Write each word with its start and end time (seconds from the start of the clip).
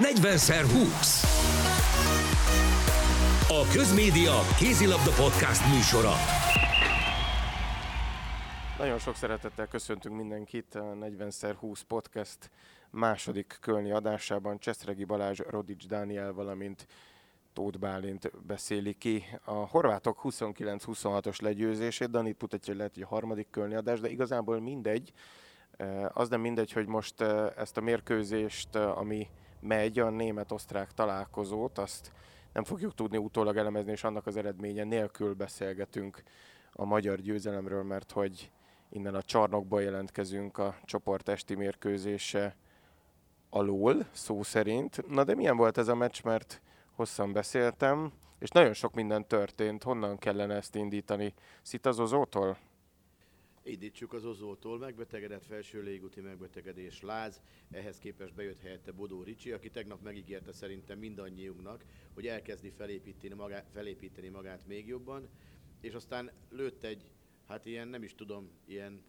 40x20. 0.00 1.24
A 3.48 3.72
Közmédia 3.72 4.32
Kézilabda 4.58 5.10
Podcast 5.22 5.74
műsora. 5.74 6.12
Nagyon 8.78 8.98
sok 8.98 9.14
szeretettel 9.14 9.66
köszöntünk 9.66 10.16
mindenkit 10.16 10.74
a 10.74 10.96
40x20 11.00 11.80
podcast 11.88 12.50
második 12.90 13.58
kölni 13.60 13.90
adásában. 13.90 14.58
Cseszregi 14.58 15.04
Balázs, 15.04 15.38
Rodics 15.48 15.86
Dániel, 15.86 16.32
valamint 16.32 16.86
Tóth 17.52 17.78
Bálint 17.78 18.30
beszéli 18.46 18.92
ki 18.92 19.24
a 19.44 19.54
horvátok 19.54 20.20
29-26-os 20.22 21.42
legyőzését. 21.42 22.10
Danit 22.10 22.40
mutatja, 22.40 22.66
hogy 22.66 22.76
lehet, 22.76 22.94
hogy 22.94 23.02
a 23.02 23.06
harmadik 23.06 23.50
kölni 23.50 23.74
adás, 23.74 24.00
de 24.00 24.08
igazából 24.08 24.60
mindegy. 24.60 25.12
Az 26.08 26.28
nem 26.28 26.40
mindegy, 26.40 26.72
hogy 26.72 26.86
most 26.86 27.20
ezt 27.56 27.76
a 27.76 27.80
mérkőzést, 27.80 28.76
ami 28.76 29.28
megy, 29.60 29.98
a 29.98 30.10
német-osztrák 30.10 30.92
találkozót, 30.92 31.78
azt 31.78 32.12
nem 32.52 32.64
fogjuk 32.64 32.94
tudni 32.94 33.16
utólag 33.16 33.56
elemezni, 33.56 33.90
és 33.90 34.04
annak 34.04 34.26
az 34.26 34.36
eredménye 34.36 34.84
nélkül 34.84 35.34
beszélgetünk 35.34 36.22
a 36.72 36.84
magyar 36.84 37.20
győzelemről, 37.20 37.82
mert 37.82 38.12
hogy 38.12 38.50
innen 38.88 39.14
a 39.14 39.22
csarnokból 39.22 39.82
jelentkezünk 39.82 40.58
a 40.58 40.76
csoport 40.84 41.28
esti 41.28 41.54
mérkőzése 41.54 42.56
alól, 43.50 44.06
szó 44.12 44.42
szerint. 44.42 45.08
Na 45.08 45.24
de 45.24 45.34
milyen 45.34 45.56
volt 45.56 45.78
ez 45.78 45.88
a 45.88 45.94
meccs, 45.94 46.22
mert 46.24 46.60
hosszan 46.92 47.32
beszéltem, 47.32 48.12
és 48.38 48.48
nagyon 48.48 48.72
sok 48.72 48.94
minden 48.94 49.26
történt. 49.26 49.82
Honnan 49.82 50.18
kellene 50.18 50.54
ezt 50.54 50.74
indítani? 50.74 51.34
Szitazozótól? 51.62 52.56
Indítsuk 53.62 54.12
az 54.12 54.24
Ozótól, 54.24 54.78
megbetegedett 54.78 55.44
felső 55.44 55.82
légúti 55.82 56.20
megbetegedés 56.20 57.02
láz, 57.02 57.40
ehhez 57.70 57.98
képest 57.98 58.34
bejött 58.34 58.60
helyette 58.60 58.92
Bodó 58.92 59.22
Ricsi, 59.22 59.52
aki 59.52 59.70
tegnap 59.70 60.02
megígérte 60.02 60.52
szerintem 60.52 60.98
mindannyiunknak, 60.98 61.84
hogy 62.14 62.26
elkezdi 62.26 62.70
felépíteni 62.70 63.34
magát, 63.34 63.68
felépíteni 63.72 64.28
magát 64.28 64.66
még 64.66 64.86
jobban, 64.86 65.28
és 65.80 65.94
aztán 65.94 66.30
lőtt 66.50 66.84
egy, 66.84 67.10
hát 67.46 67.66
ilyen 67.66 67.88
nem 67.88 68.02
is 68.02 68.14
tudom, 68.14 68.50
ilyen 68.66 69.02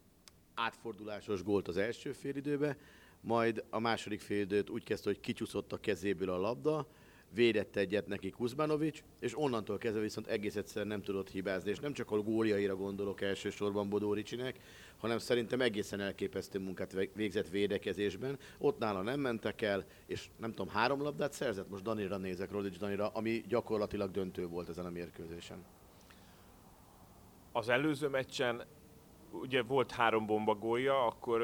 átfordulásos 0.54 1.44
gólt 1.44 1.68
az 1.68 1.78
első 1.78 2.12
félidőbe, 2.12 2.78
majd 3.22 3.64
a 3.70 3.80
második 3.80 4.22
félidőt 4.22 4.70
úgy 4.70 4.84
kezdte, 4.84 5.10
hogy 5.10 5.20
kicsúszott 5.20 5.72
a 5.72 5.80
kezéből 5.80 6.30
a 6.30 6.38
labda, 6.38 6.88
védett 7.34 7.76
egyet 7.76 8.08
neki 8.08 8.30
Kuzmanovics, 8.30 9.04
és 9.20 9.38
onnantól 9.38 9.78
kezdve 9.78 10.02
viszont 10.02 10.28
egész 10.28 10.56
egyszerűen 10.56 10.88
nem 10.88 11.02
tudott 11.02 11.30
hibázni, 11.30 11.70
és 11.70 11.80
nem 11.80 11.94
csak 11.94 12.12
a 12.12 12.22
góljaira 12.22 12.76
gondolok 12.76 13.22
elsősorban 13.22 13.90
Bodó 13.90 14.14
Ricsinek, 14.14 14.60
hanem 14.98 15.18
szerintem 15.18 15.62
egészen 15.62 16.00
elképesztő 16.00 16.60
munkát 16.60 16.96
végzett 17.14 17.50
védekezésben. 17.50 18.40
Ott 18.58 18.80
nála 18.80 19.02
nem 19.02 19.20
mentek 19.20 19.62
el, 19.62 19.86
és 20.06 20.30
nem 20.38 20.50
tudom, 20.50 20.74
három 20.74 21.02
labdát 21.02 21.34
szerzett, 21.34 21.70
most 21.70 21.84
Danira 21.84 22.18
nézek, 22.18 22.52
Rodics 22.52 22.78
Danira, 22.78 23.08
ami 23.08 23.44
gyakorlatilag 23.48 24.12
döntő 24.12 24.48
volt 24.48 24.70
ezen 24.70 24.86
a 24.86 24.90
mérkőzésen. 24.90 25.66
Az 27.52 27.70
előző 27.70 28.08
meccsen 28.08 28.64
ugye 29.32 29.62
volt 29.62 29.92
három 29.92 30.26
bomba 30.26 30.56
gólja, 30.56 31.06
akkor 31.06 31.42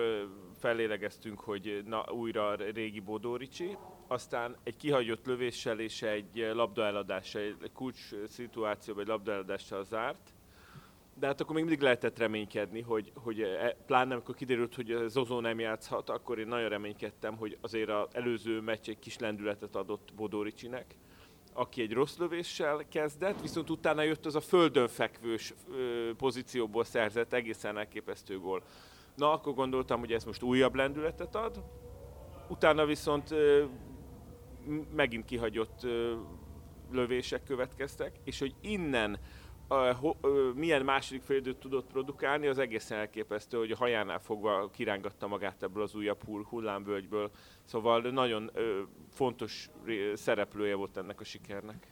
fellélegeztünk, 0.59 1.39
hogy 1.39 1.83
na, 1.85 2.05
újra 2.11 2.55
régi 2.55 2.99
Bodóricsi, 2.99 3.77
aztán 4.07 4.55
egy 4.63 4.75
kihagyott 4.77 5.25
lövéssel 5.25 5.79
és 5.79 6.01
egy 6.01 6.49
labdaeladással, 6.53 7.41
egy 7.41 7.71
kulcs 7.73 7.99
szituációban 8.27 9.03
egy 9.03 9.09
labdaeladással 9.09 9.83
zárt, 9.83 10.33
de 11.19 11.27
hát 11.27 11.41
akkor 11.41 11.55
még 11.55 11.63
mindig 11.63 11.81
lehetett 11.81 12.17
reménykedni, 12.17 12.81
hogy, 12.81 13.11
hogy 13.15 13.41
e, 13.41 13.77
pláne 13.85 14.13
amikor 14.13 14.35
kiderült, 14.35 14.75
hogy 14.75 15.03
Zozó 15.07 15.39
nem 15.39 15.59
játszhat, 15.59 16.09
akkor 16.09 16.39
én 16.39 16.47
nagyon 16.47 16.69
reménykedtem, 16.69 17.37
hogy 17.37 17.57
azért 17.61 17.89
az 17.89 18.07
előző 18.11 18.61
meccs 18.61 18.89
egy 18.89 18.99
kis 18.99 19.17
lendületet 19.17 19.75
adott 19.75 20.13
Bodoricsinek, 20.15 20.95
aki 21.53 21.81
egy 21.81 21.93
rossz 21.93 22.17
lövéssel 22.17 22.85
kezdett, 22.89 23.41
viszont 23.41 23.69
utána 23.69 24.01
jött 24.01 24.25
az 24.25 24.35
a 24.35 24.41
földön 24.41 24.87
fekvős 24.87 25.53
pozícióból 26.17 26.83
szerzett 26.83 27.33
egészen 27.33 27.77
elképesztő 27.77 28.39
gól. 28.39 28.63
Na, 29.15 29.31
akkor 29.31 29.53
gondoltam, 29.53 29.99
hogy 29.99 30.11
ez 30.11 30.23
most 30.23 30.41
újabb 30.41 30.75
lendületet 30.75 31.35
ad, 31.35 31.63
utána 32.47 32.85
viszont 32.85 33.35
megint 34.95 35.25
kihagyott 35.25 35.87
lövések 36.91 37.43
következtek, 37.43 38.15
és 38.23 38.39
hogy 38.39 38.55
innen 38.61 39.19
milyen 40.55 40.85
második 40.85 41.21
félidőt 41.21 41.57
tudott 41.57 41.87
produkálni, 41.87 42.47
az 42.47 42.57
egészen 42.57 42.97
elképesztő, 42.97 43.57
hogy 43.57 43.71
a 43.71 43.77
hajánál 43.77 44.19
fogva 44.19 44.69
kirángatta 44.69 45.27
magát 45.27 45.63
ebből 45.63 45.83
az 45.83 45.95
újabb 45.95 46.23
hull, 46.23 46.43
hullámvölgyből. 46.43 47.31
Szóval 47.65 48.01
nagyon 48.01 48.51
fontos 49.11 49.69
szereplője 50.13 50.75
volt 50.75 50.97
ennek 50.97 51.19
a 51.19 51.23
sikernek. 51.23 51.87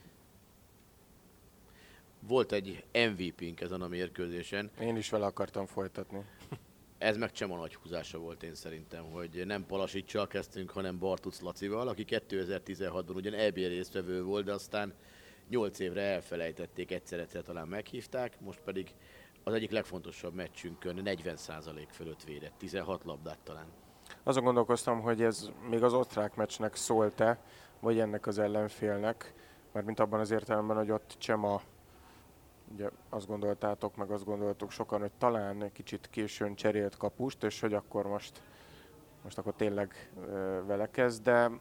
Volt 2.20 2.52
egy 2.52 2.84
MVP-nk 2.94 3.62
ezen 3.62 3.82
a 3.82 3.88
mérkőzésen. 3.88 4.72
Én 4.80 4.96
is 4.96 5.10
vele 5.10 5.26
akartam 5.26 5.66
folytatni. 5.66 6.24
Ez 6.98 7.18
meg 7.18 7.32
Csema 7.32 7.58
nagy 7.58 7.76
húzása 7.76 8.18
volt 8.18 8.44
én 8.44 8.56
szerintem, 8.56 9.04
hogy 9.12 9.44
nem 9.46 9.66
Palasicsal 9.66 10.28
kezdtünk, 10.28 10.70
hanem 10.70 11.00
Bartuc 11.00 11.40
Lacival, 11.40 11.88
aki 11.88 12.06
2016-ban 12.08 13.16
ugyan 13.16 13.34
EB 13.34 13.56
résztvevő 13.56 14.24
volt, 14.24 14.46
de 14.46 14.54
aztán 14.54 14.94
8 15.50 15.80
évre 15.80 16.02
elfelejtették, 16.02 16.92
egyszer-egyszer 16.92 17.42
talán 17.42 17.68
meghívták, 17.68 18.40
most 18.40 18.60
pedig 18.60 18.94
az 19.44 19.54
egyik 19.54 19.72
legfontosabb 19.72 20.34
meccsünkön 20.34 21.02
40% 21.06 21.88
fölött 21.92 22.24
védett, 22.24 22.54
16 22.58 23.04
labdát 23.04 23.40
talán. 23.44 23.68
Azon 24.24 24.44
gondolkoztam, 24.44 25.02
hogy 25.02 25.22
ez 25.22 25.50
még 25.70 25.84
az 25.84 25.94
osztrák 25.94 26.36
meccsnek 26.36 26.76
szólt-e, 26.76 27.40
vagy 27.80 28.00
ennek 28.00 28.28
az 28.28 28.40
ellenfélnek, 28.40 29.34
mert 29.72 29.86
mint 29.86 30.00
abban 30.00 30.20
az 30.20 30.32
értelemben, 30.32 30.78
hogy 30.78 30.92
ott 30.92 31.16
Csema 31.18 31.62
ugye 32.74 32.90
azt 33.10 33.28
gondoltátok, 33.28 33.96
meg 33.96 34.12
azt 34.12 34.26
gondoltuk 34.26 34.72
sokan, 34.72 35.00
hogy 35.00 35.12
talán 35.18 35.72
kicsit 35.74 36.08
későn 36.10 36.56
cserélt 36.56 36.98
kapust, 36.98 37.44
és 37.44 37.60
hogy 37.60 37.74
akkor 37.74 38.08
most, 38.08 38.42
most 39.24 39.38
akkor 39.38 39.54
tényleg 39.54 40.12
vele 40.66 40.90
kezd, 40.92 41.24
de, 41.24 41.52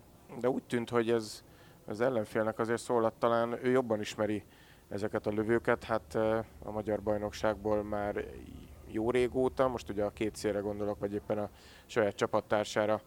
de 0.41 0.49
úgy 0.49 0.63
tűnt, 0.63 0.91
hogy 0.91 1.11
ez 1.11 1.43
az 1.87 2.01
ellenfélnek 2.01 2.59
azért 2.59 2.83
szólat 2.83 3.15
talán 3.19 3.59
ő 3.63 3.71
jobban 3.71 4.01
ismeri 4.01 4.45
ezeket 4.89 5.27
a 5.27 5.31
lövőket, 5.31 5.85
hát 5.85 6.15
a 6.65 6.71
magyar 6.71 7.03
bajnokságból 7.03 7.83
már 7.83 8.25
jó 8.87 9.11
régóta, 9.11 9.69
most 9.69 9.91
ugye 9.91 10.05
a 10.05 10.11
két 10.11 10.37
szélre 10.37 10.59
gondolok, 10.59 10.99
vagy 10.99 11.13
éppen 11.13 11.39
a 11.39 11.51
saját 11.87 12.15
csapattársára, 12.15 13.01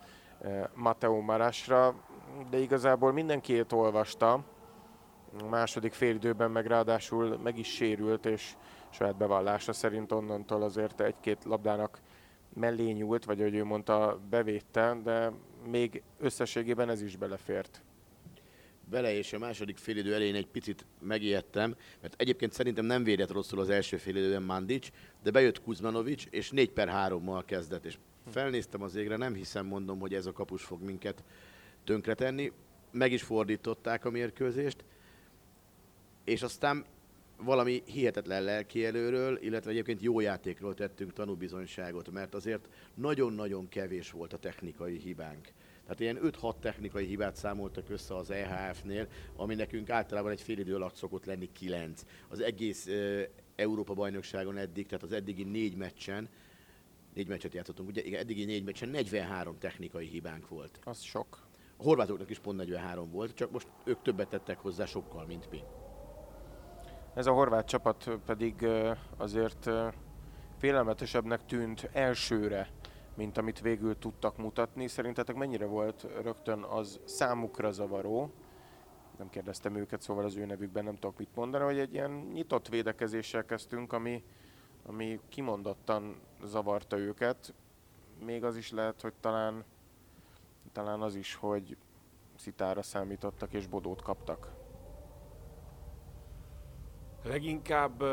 Mateo 0.74 1.22
Marasra, 1.22 1.96
de 2.50 2.58
igazából 2.58 3.12
mindenkiét 3.12 3.72
olvasta, 3.72 4.44
második 5.50 5.94
félidőben 5.94 6.52
meg 6.52 6.66
ráadásul 6.66 7.38
meg 7.38 7.58
is 7.58 7.68
sérült, 7.68 8.26
és 8.26 8.56
saját 8.90 9.18
bevallása 9.18 9.74
szerint 9.74 10.12
onnantól 10.12 10.64
azért 10.64 11.02
egy-két 11.02 11.44
labdának 11.44 12.00
mellé 12.54 12.92
nyúlt, 12.92 13.26
vagy 13.26 13.40
ahogy 13.40 13.56
ő 13.56 13.64
mondta, 13.64 14.20
bevédte, 14.30 14.98
de 15.04 15.32
még 15.70 16.02
összességében 16.20 16.90
ez 16.90 17.02
is 17.02 17.16
belefért. 17.16 17.82
Bele 18.90 19.14
és 19.14 19.34
a 19.34 19.40
második 19.40 19.78
félidő 19.78 20.14
elején 20.14 20.36
egy 20.36 20.48
picit 20.48 20.86
megijedtem, 21.00 21.76
mert 22.02 22.14
egyébként 22.18 22.52
szerintem 22.52 22.86
nem 22.86 23.04
védett 23.04 23.32
rosszul 23.32 23.60
az 23.60 23.70
első 23.70 23.98
félidőben 23.98 24.44
Mandic, 24.44 24.90
de 25.24 25.32
bejött 25.32 25.62
Kuzmanovic, 25.62 26.24
és 26.30 26.52
4 26.52 26.72
per 26.72 26.90
3-mal 26.92 27.44
kezdett, 27.46 27.86
és 27.86 27.98
felnéztem 28.30 28.82
az 28.82 28.96
égre, 28.96 29.18
nem 29.18 29.34
hiszem 29.34 29.66
mondom, 29.66 30.00
hogy 30.00 30.14
ez 30.14 30.26
a 30.26 30.32
kapus 30.32 30.64
fog 30.64 30.82
minket 30.82 31.24
tönkretenni. 31.84 32.52
Meg 32.92 33.12
is 33.12 33.24
fordították 33.24 34.06
a 34.06 34.10
mérkőzést, 34.10 34.86
és 36.28 36.42
aztán 36.42 36.86
valami 37.38 37.84
hihetetlen 37.86 38.44
lelki 38.44 38.86
előről, 38.86 39.38
illetve 39.42 39.72
egyébként 39.72 40.02
jó 40.02 40.20
játékról 40.20 40.74
tettünk 40.74 41.14
tanúbizonyságot, 41.14 42.12
mert 42.12 42.34
azért 42.34 42.70
nagyon-nagyon 42.94 43.68
kevés 43.70 44.12
volt 44.12 44.34
a 44.34 44.38
technikai 44.38 44.98
hibánk. 44.98 45.48
Tehát 45.82 46.00
ilyen 46.00 46.20
5-6 46.42 46.60
technikai 46.60 47.06
hibát 47.06 47.36
számoltak 47.36 47.90
össze 47.90 48.16
az 48.16 48.32
EHF-nél, 48.32 49.08
ami 49.36 49.56
nekünk 49.56 49.90
általában 49.90 50.32
egy 50.32 50.42
fél 50.42 50.60
idő 50.60 50.76
alatt 50.76 50.96
szokott 50.96 51.26
lenni 51.26 51.50
9. 51.52 52.02
Az 52.28 52.40
egész 52.40 52.86
uh, 52.86 53.22
Európa 53.56 53.94
bajnokságon 53.94 54.58
eddig, 54.58 54.86
tehát 54.86 55.04
az 55.04 55.12
eddigi 55.12 55.44
négy 55.44 55.76
meccsen, 55.76 56.30
négy 57.14 57.28
meccset 57.28 57.54
játszottunk, 57.54 57.90
ugye 57.90 58.04
igen, 58.04 58.20
eddigi 58.20 58.46
négy 58.46 58.64
meccsen 58.64 58.90
43 58.90 59.58
technikai 59.60 60.06
hibánk 60.06 60.48
volt. 60.48 60.80
Az 60.84 61.02
sok. 61.02 61.46
A 61.78 61.84
horvátoknak 61.84 62.30
is 62.30 62.40
pont 62.40 62.58
43 62.58 63.12
volt, 63.12 63.34
csak 63.34 63.52
most 63.52 63.68
ők 63.84 64.02
többet 64.02 64.30
tettek 64.30 64.60
hozzá 64.60 64.86
sokkal, 64.86 65.26
mint 65.26 65.50
mi. 65.52 65.60
Ez 67.18 67.26
a 67.26 67.32
horvát 67.32 67.68
csapat 67.68 68.10
pedig 68.26 68.68
azért 69.18 69.70
félelmetesebbnek 70.58 71.46
tűnt 71.46 71.90
elsőre, 71.94 72.70
mint 73.16 73.38
amit 73.38 73.62
végül 73.62 73.98
tudtak 73.98 74.38
mutatni. 74.38 74.88
Szerintetek 74.88 75.36
mennyire 75.36 75.66
volt 75.66 76.08
rögtön 76.22 76.64
az 76.64 77.00
számukra 77.06 77.72
zavaró? 77.72 78.32
Nem 79.18 79.30
kérdeztem 79.30 79.76
őket, 79.76 80.02
szóval 80.02 80.26
az 80.26 80.36
ő 80.36 80.46
nevükben 80.46 80.84
nem 80.84 80.94
tudok 80.94 81.18
mit 81.18 81.36
mondani, 81.36 81.64
hogy 81.64 81.80
egy 81.80 81.94
ilyen 81.94 82.12
nyitott 82.12 82.68
védekezéssel 82.68 83.46
kezdtünk, 83.46 83.94
ami, 83.94 84.24
ami 84.86 85.20
kimondottan 85.30 86.16
zavarta 86.44 86.98
őket. 86.98 87.54
Még 88.26 88.44
az 88.44 88.58
is 88.58 88.72
lehet, 88.72 89.02
hogy 89.02 89.14
talán, 89.20 89.64
talán 90.72 91.02
az 91.02 91.16
is, 91.16 91.36
hogy 91.36 91.78
szitára 92.36 92.82
számítottak 92.82 93.54
és 93.54 93.68
bodót 93.68 94.02
kaptak? 94.02 94.57
Leginkább 97.28 98.04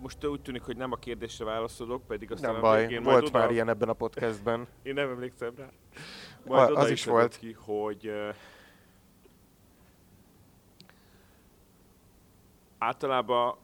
most 0.00 0.26
úgy 0.26 0.40
tűnik, 0.42 0.62
hogy 0.62 0.76
nem 0.76 0.92
a 0.92 0.96
kérdésre 0.96 1.44
válaszolok, 1.44 2.06
pedig 2.06 2.32
aztán 2.32 2.50
Nem 2.52 2.58
a 2.58 2.62
baj, 2.62 2.80
végén 2.86 3.02
volt 3.02 3.26
oda, 3.26 3.38
már 3.38 3.50
ilyen 3.50 3.68
ebben 3.68 3.88
a 3.88 3.92
podcastben. 3.92 4.66
Én 4.82 4.94
nem 4.94 5.08
emlékszem 5.10 5.54
rá. 5.56 5.64
A- 5.64 6.48
Majd 6.48 6.70
az 6.70 6.76
oda 6.76 6.88
is 6.88 7.04
volt. 7.04 7.38
Ki, 7.38 7.52
hogy 7.52 8.12
általában 12.78 13.56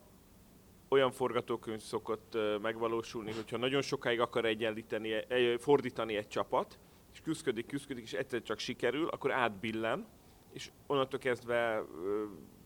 olyan 0.89 1.11
forgatókönyv 1.11 1.81
szokott 1.81 2.37
megvalósulni, 2.63 3.33
hogyha 3.33 3.57
nagyon 3.57 3.83
sokáig 3.83 4.21
akar 4.21 4.45
egyenlíteni, 4.45 5.13
eh, 5.13 5.59
fordítani 5.59 6.17
egy 6.17 6.29
csapat, 6.29 6.79
és 7.13 7.21
küzdködik, 7.21 7.67
küzdködik, 7.67 8.05
és 8.05 8.13
egyszer 8.13 8.43
csak 8.43 8.59
sikerül, 8.59 9.09
akkor 9.09 9.33
átbillen, 9.33 10.07
és 10.53 10.71
onnantól 10.87 11.19
kezdve 11.19 11.83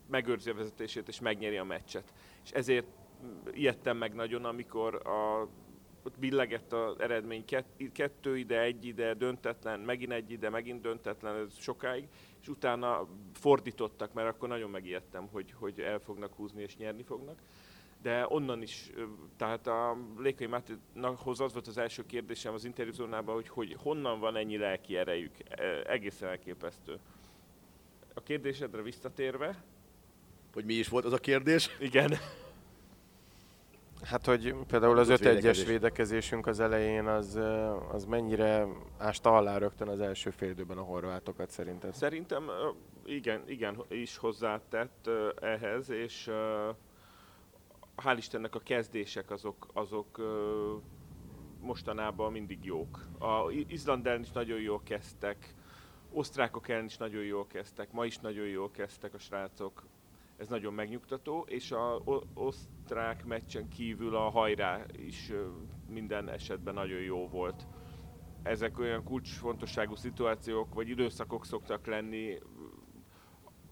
megőrzi 0.08 0.50
a 0.50 0.54
vezetését, 0.54 1.08
és 1.08 1.20
megnyeri 1.20 1.56
a 1.56 1.64
meccset. 1.64 2.12
És 2.44 2.50
ezért 2.50 2.86
ijedtem 3.52 3.96
meg 3.96 4.14
nagyon, 4.14 4.44
amikor 4.44 4.94
a, 4.94 5.48
ott 6.02 6.18
billegett 6.18 6.72
az 6.72 7.00
eredmény, 7.00 7.44
Kett, 7.44 7.82
kettő 7.92 8.38
ide, 8.38 8.60
egy 8.60 8.84
ide, 8.84 9.14
döntetlen, 9.14 9.80
megint 9.80 10.12
egy 10.12 10.30
ide, 10.30 10.50
megint 10.50 10.80
döntetlen, 10.80 11.36
ez 11.36 11.58
sokáig, 11.58 12.08
és 12.40 12.48
utána 12.48 13.08
fordítottak, 13.34 14.12
mert 14.12 14.28
akkor 14.28 14.48
nagyon 14.48 14.70
megijedtem, 14.70 15.28
hogy, 15.32 15.52
hogy 15.52 15.80
el 15.80 15.98
fognak 15.98 16.34
húzni 16.34 16.62
és 16.62 16.76
nyerni 16.76 17.02
fognak. 17.02 17.38
De 18.02 18.26
onnan 18.28 18.62
is, 18.62 18.90
tehát 19.36 19.66
a 19.66 19.96
Lékai 20.18 20.46
Mátéhoz 20.46 21.40
az 21.40 21.52
volt 21.52 21.66
az 21.66 21.78
első 21.78 22.06
kérdésem 22.06 22.54
az 22.54 22.64
interjúzónában, 22.64 23.34
hogy, 23.34 23.48
hogy 23.48 23.76
honnan 23.78 24.20
van 24.20 24.36
ennyi 24.36 24.56
lelki 24.56 24.96
erejük. 24.96 25.34
E, 25.48 25.82
Egészen 25.86 26.28
elképesztő. 26.28 26.98
A 28.14 28.20
kérdésedre 28.20 28.82
visszatérve, 28.82 29.62
Hogy 30.52 30.64
mi 30.64 30.74
is 30.74 30.88
volt 30.88 31.04
az 31.04 31.12
a 31.12 31.18
kérdés? 31.18 31.76
igen, 31.80 32.18
Hát, 34.02 34.26
hogy 34.26 34.54
például 34.66 34.98
az 34.98 35.06
Tudott 35.06 35.20
5 35.20 35.26
1 35.26 35.34
védekezés. 35.34 35.66
védekezésünk 35.66 36.46
az 36.46 36.60
elején, 36.60 37.06
az, 37.06 37.38
az 37.92 38.04
mennyire 38.04 38.66
ásta 38.98 39.36
alá 39.36 39.58
rögtön 39.58 39.88
az 39.88 40.00
első 40.00 40.30
fél 40.30 40.50
időben 40.50 40.78
a 40.78 40.82
horvátokat 40.82 41.50
szerinted? 41.50 41.94
Szerintem 41.94 42.48
ö, 42.48 42.68
igen, 43.04 43.42
igen 43.46 43.82
is 43.88 44.16
hozzátett 44.16 45.10
ehhez, 45.40 45.90
és 45.90 46.30
hál' 47.96 48.14
Istennek 48.16 48.54
a 48.54 48.58
kezdések 48.58 49.30
azok, 49.30 49.66
azok 49.72 50.20
mostanában 51.60 52.32
mindig 52.32 52.64
jók. 52.64 53.06
A 53.18 53.50
Izland 53.50 54.06
ellen 54.06 54.20
is 54.22 54.30
nagyon 54.30 54.60
jól 54.60 54.80
kezdtek, 54.84 55.54
osztrákok 56.12 56.68
ellen 56.68 56.84
is 56.84 56.96
nagyon 56.96 57.22
jól 57.22 57.46
kezdtek, 57.46 57.92
ma 57.92 58.04
is 58.04 58.18
nagyon 58.18 58.46
jól 58.46 58.70
kezdtek 58.70 59.14
a 59.14 59.18
srácok. 59.18 59.86
Ez 60.38 60.48
nagyon 60.48 60.74
megnyugtató, 60.74 61.44
és 61.48 61.70
a 61.70 62.02
osztrák 62.34 63.24
meccsen 63.24 63.68
kívül 63.68 64.16
a 64.16 64.30
hajrá 64.30 64.84
is 64.96 65.32
minden 65.88 66.28
esetben 66.28 66.74
nagyon 66.74 67.00
jó 67.00 67.28
volt 67.28 67.66
ezek 68.42 68.78
olyan 68.78 69.04
kulcsfontosságú 69.04 69.94
szituációk, 69.94 70.74
vagy 70.74 70.88
időszakok 70.88 71.44
szoktak 71.44 71.86
lenni, 71.86 72.38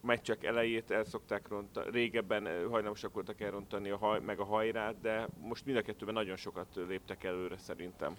meccsek 0.01 0.45
elejét 0.45 0.91
el 0.91 1.05
szokták 1.05 1.49
rontani, 1.49 1.91
régebben 1.91 2.69
hajlamosak 2.71 3.12
voltak 3.12 3.41
elrontani 3.41 3.91
a 3.91 3.97
haj, 3.97 4.21
meg 4.21 4.41
a 4.41 4.45
hajrát, 4.45 5.01
de 5.01 5.29
most 5.41 5.65
mind 5.65 5.77
a 5.79 5.83
kettőben 5.83 6.15
nagyon 6.15 6.37
sokat 6.37 6.75
léptek 6.89 7.25
előre 7.25 7.59
szerintem. 7.59 8.17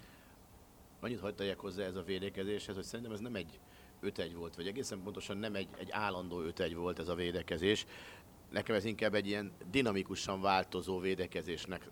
Annyit 1.00 1.20
hagyd 1.20 1.54
hozzá 1.56 1.84
ez 1.84 1.96
a 1.96 2.02
védekezéshez, 2.02 2.74
hogy 2.74 2.84
szerintem 2.84 3.14
ez 3.14 3.20
nem 3.20 3.34
egy 3.34 3.60
5-1 4.02 4.32
volt, 4.36 4.56
vagy 4.56 4.66
egészen 4.66 5.02
pontosan 5.02 5.36
nem 5.36 5.54
egy, 5.54 5.68
egy 5.78 5.90
állandó 5.90 6.42
5-1 6.42 6.72
volt 6.76 6.98
ez 6.98 7.08
a 7.08 7.14
védekezés. 7.14 7.86
Nekem 8.50 8.74
ez 8.74 8.84
inkább 8.84 9.14
egy 9.14 9.26
ilyen 9.26 9.52
dinamikusan 9.70 10.40
változó 10.40 10.98
védekezésnek 10.98 11.90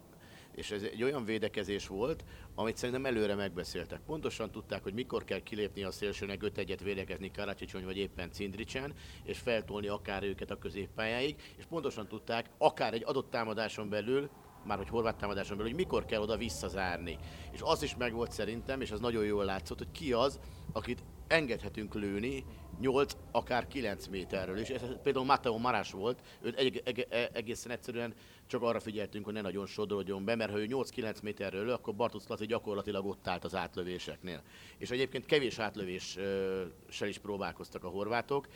és 0.57 0.71
ez 0.71 0.83
egy 0.83 1.03
olyan 1.03 1.25
védekezés 1.25 1.87
volt, 1.87 2.25
amit 2.55 2.77
szerintem 2.77 3.07
előre 3.07 3.35
megbeszéltek. 3.35 4.01
Pontosan 4.01 4.51
tudták, 4.51 4.83
hogy 4.83 4.95
mikor 4.95 5.25
kell 5.25 5.39
kilépni 5.39 5.83
a 5.83 5.91
szélsőnek 5.91 6.43
5 6.43 6.59
egyet 6.59 6.83
védekezni 6.83 7.31
Karacsicsony 7.31 7.85
vagy 7.85 7.97
éppen 7.97 8.33
Cindricsen, 8.33 8.93
és 9.25 9.39
feltolni 9.39 9.89
akár 9.89 10.23
őket 10.23 10.51
a 10.51 10.59
középpályáig, 10.59 11.55
és 11.57 11.65
pontosan 11.65 12.09
tudták, 12.09 12.51
akár 12.59 12.95
egy 12.95 13.05
adott 13.05 13.31
támadáson 13.31 13.89
belül, 13.89 14.31
már 14.65 14.79
hogy 14.79 14.89
horvát 14.89 15.17
támadáson 15.17 15.57
belül, 15.57 15.73
hogy 15.73 15.81
mikor 15.81 16.05
kell 16.05 16.21
oda 16.21 16.37
visszazárni. 16.37 17.19
És 17.53 17.61
az 17.63 17.83
is 17.83 17.97
megvolt 17.97 18.33
szerintem, 18.33 18.81
és 18.81 18.91
az 18.91 19.01
nagyon 19.01 19.25
jól 19.25 19.45
látszott, 19.45 19.79
hogy 19.79 19.91
ki 19.93 20.13
az, 20.13 20.41
akit 20.73 21.03
engedhetünk 21.29 21.95
lőni 21.95 22.45
8, 22.81 23.17
akár 23.31 23.67
9 23.67 24.07
méterről. 24.07 24.59
És 24.59 24.69
ez 24.69 24.81
például 25.03 25.25
Matteo 25.25 25.59
Marás 25.59 25.91
volt, 25.91 26.21
őt 26.41 26.57
egy, 26.59 26.83
eg, 26.85 27.07
eg, 27.11 27.31
egészen 27.33 27.73
egyszerűen 27.73 28.15
csak 28.47 28.63
arra 28.63 28.81
figyeltünk, 28.81 29.25
hogy 29.25 29.35
ne 29.35 29.41
nagyon 29.41 29.67
sodrodjon 29.67 30.25
be, 30.25 30.35
mert 30.35 30.51
ha 30.51 30.59
ő 30.59 30.67
8-9 30.69 31.23
méterről 31.23 31.71
akkor 31.71 31.95
Bartusz 31.95 32.27
Laci 32.29 32.47
gyakorlatilag 32.47 33.07
ott 33.07 33.29
állt 33.29 33.45
az 33.45 33.55
átlövéseknél. 33.55 34.43
És 34.79 34.91
egyébként 34.91 35.27
kevés 35.27 35.59
átlövéssel 35.59 37.09
is 37.09 37.19
próbálkoztak 37.19 37.85
a 37.85 37.89
horvátok, 37.89 38.47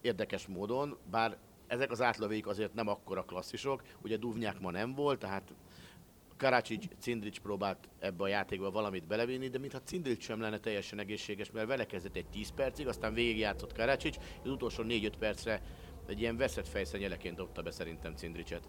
érdekes 0.00 0.46
módon, 0.46 0.96
bár 1.10 1.36
ezek 1.66 1.90
az 1.90 2.00
átlövék 2.00 2.46
azért 2.46 2.74
nem 2.74 2.88
akkora 2.88 3.24
klasszisok, 3.24 3.82
ugye 4.02 4.16
Duvnyák 4.16 4.60
ma 4.60 4.70
nem 4.70 4.94
volt, 4.94 5.18
tehát 5.18 5.54
Karacsics, 6.36 6.86
Cindrics 6.98 7.40
próbált 7.40 7.88
ebbe 7.98 8.22
a 8.22 8.28
játékba 8.28 8.70
valamit 8.70 9.06
belevinni, 9.06 9.48
de 9.48 9.58
mintha 9.58 9.82
Cindrics 9.82 10.22
sem 10.22 10.40
lenne 10.40 10.58
teljesen 10.58 10.98
egészséges, 10.98 11.50
mert 11.50 11.66
vele 11.66 11.86
kezdett 11.86 12.16
egy 12.16 12.26
10 12.26 12.50
percig, 12.50 12.86
aztán 12.86 13.14
végigjátszott 13.14 13.72
Karacsics, 13.72 14.16
az 14.44 14.50
utolsó 14.50 14.82
4-5 14.86 15.12
percre 15.18 15.62
egy 16.06 16.20
ilyen 16.20 16.36
veszett 16.36 16.68
fejszenyeleként 16.68 17.36
dobta 17.36 17.62
be 17.62 17.70
szerintem 17.70 18.14
Cindricset. 18.14 18.68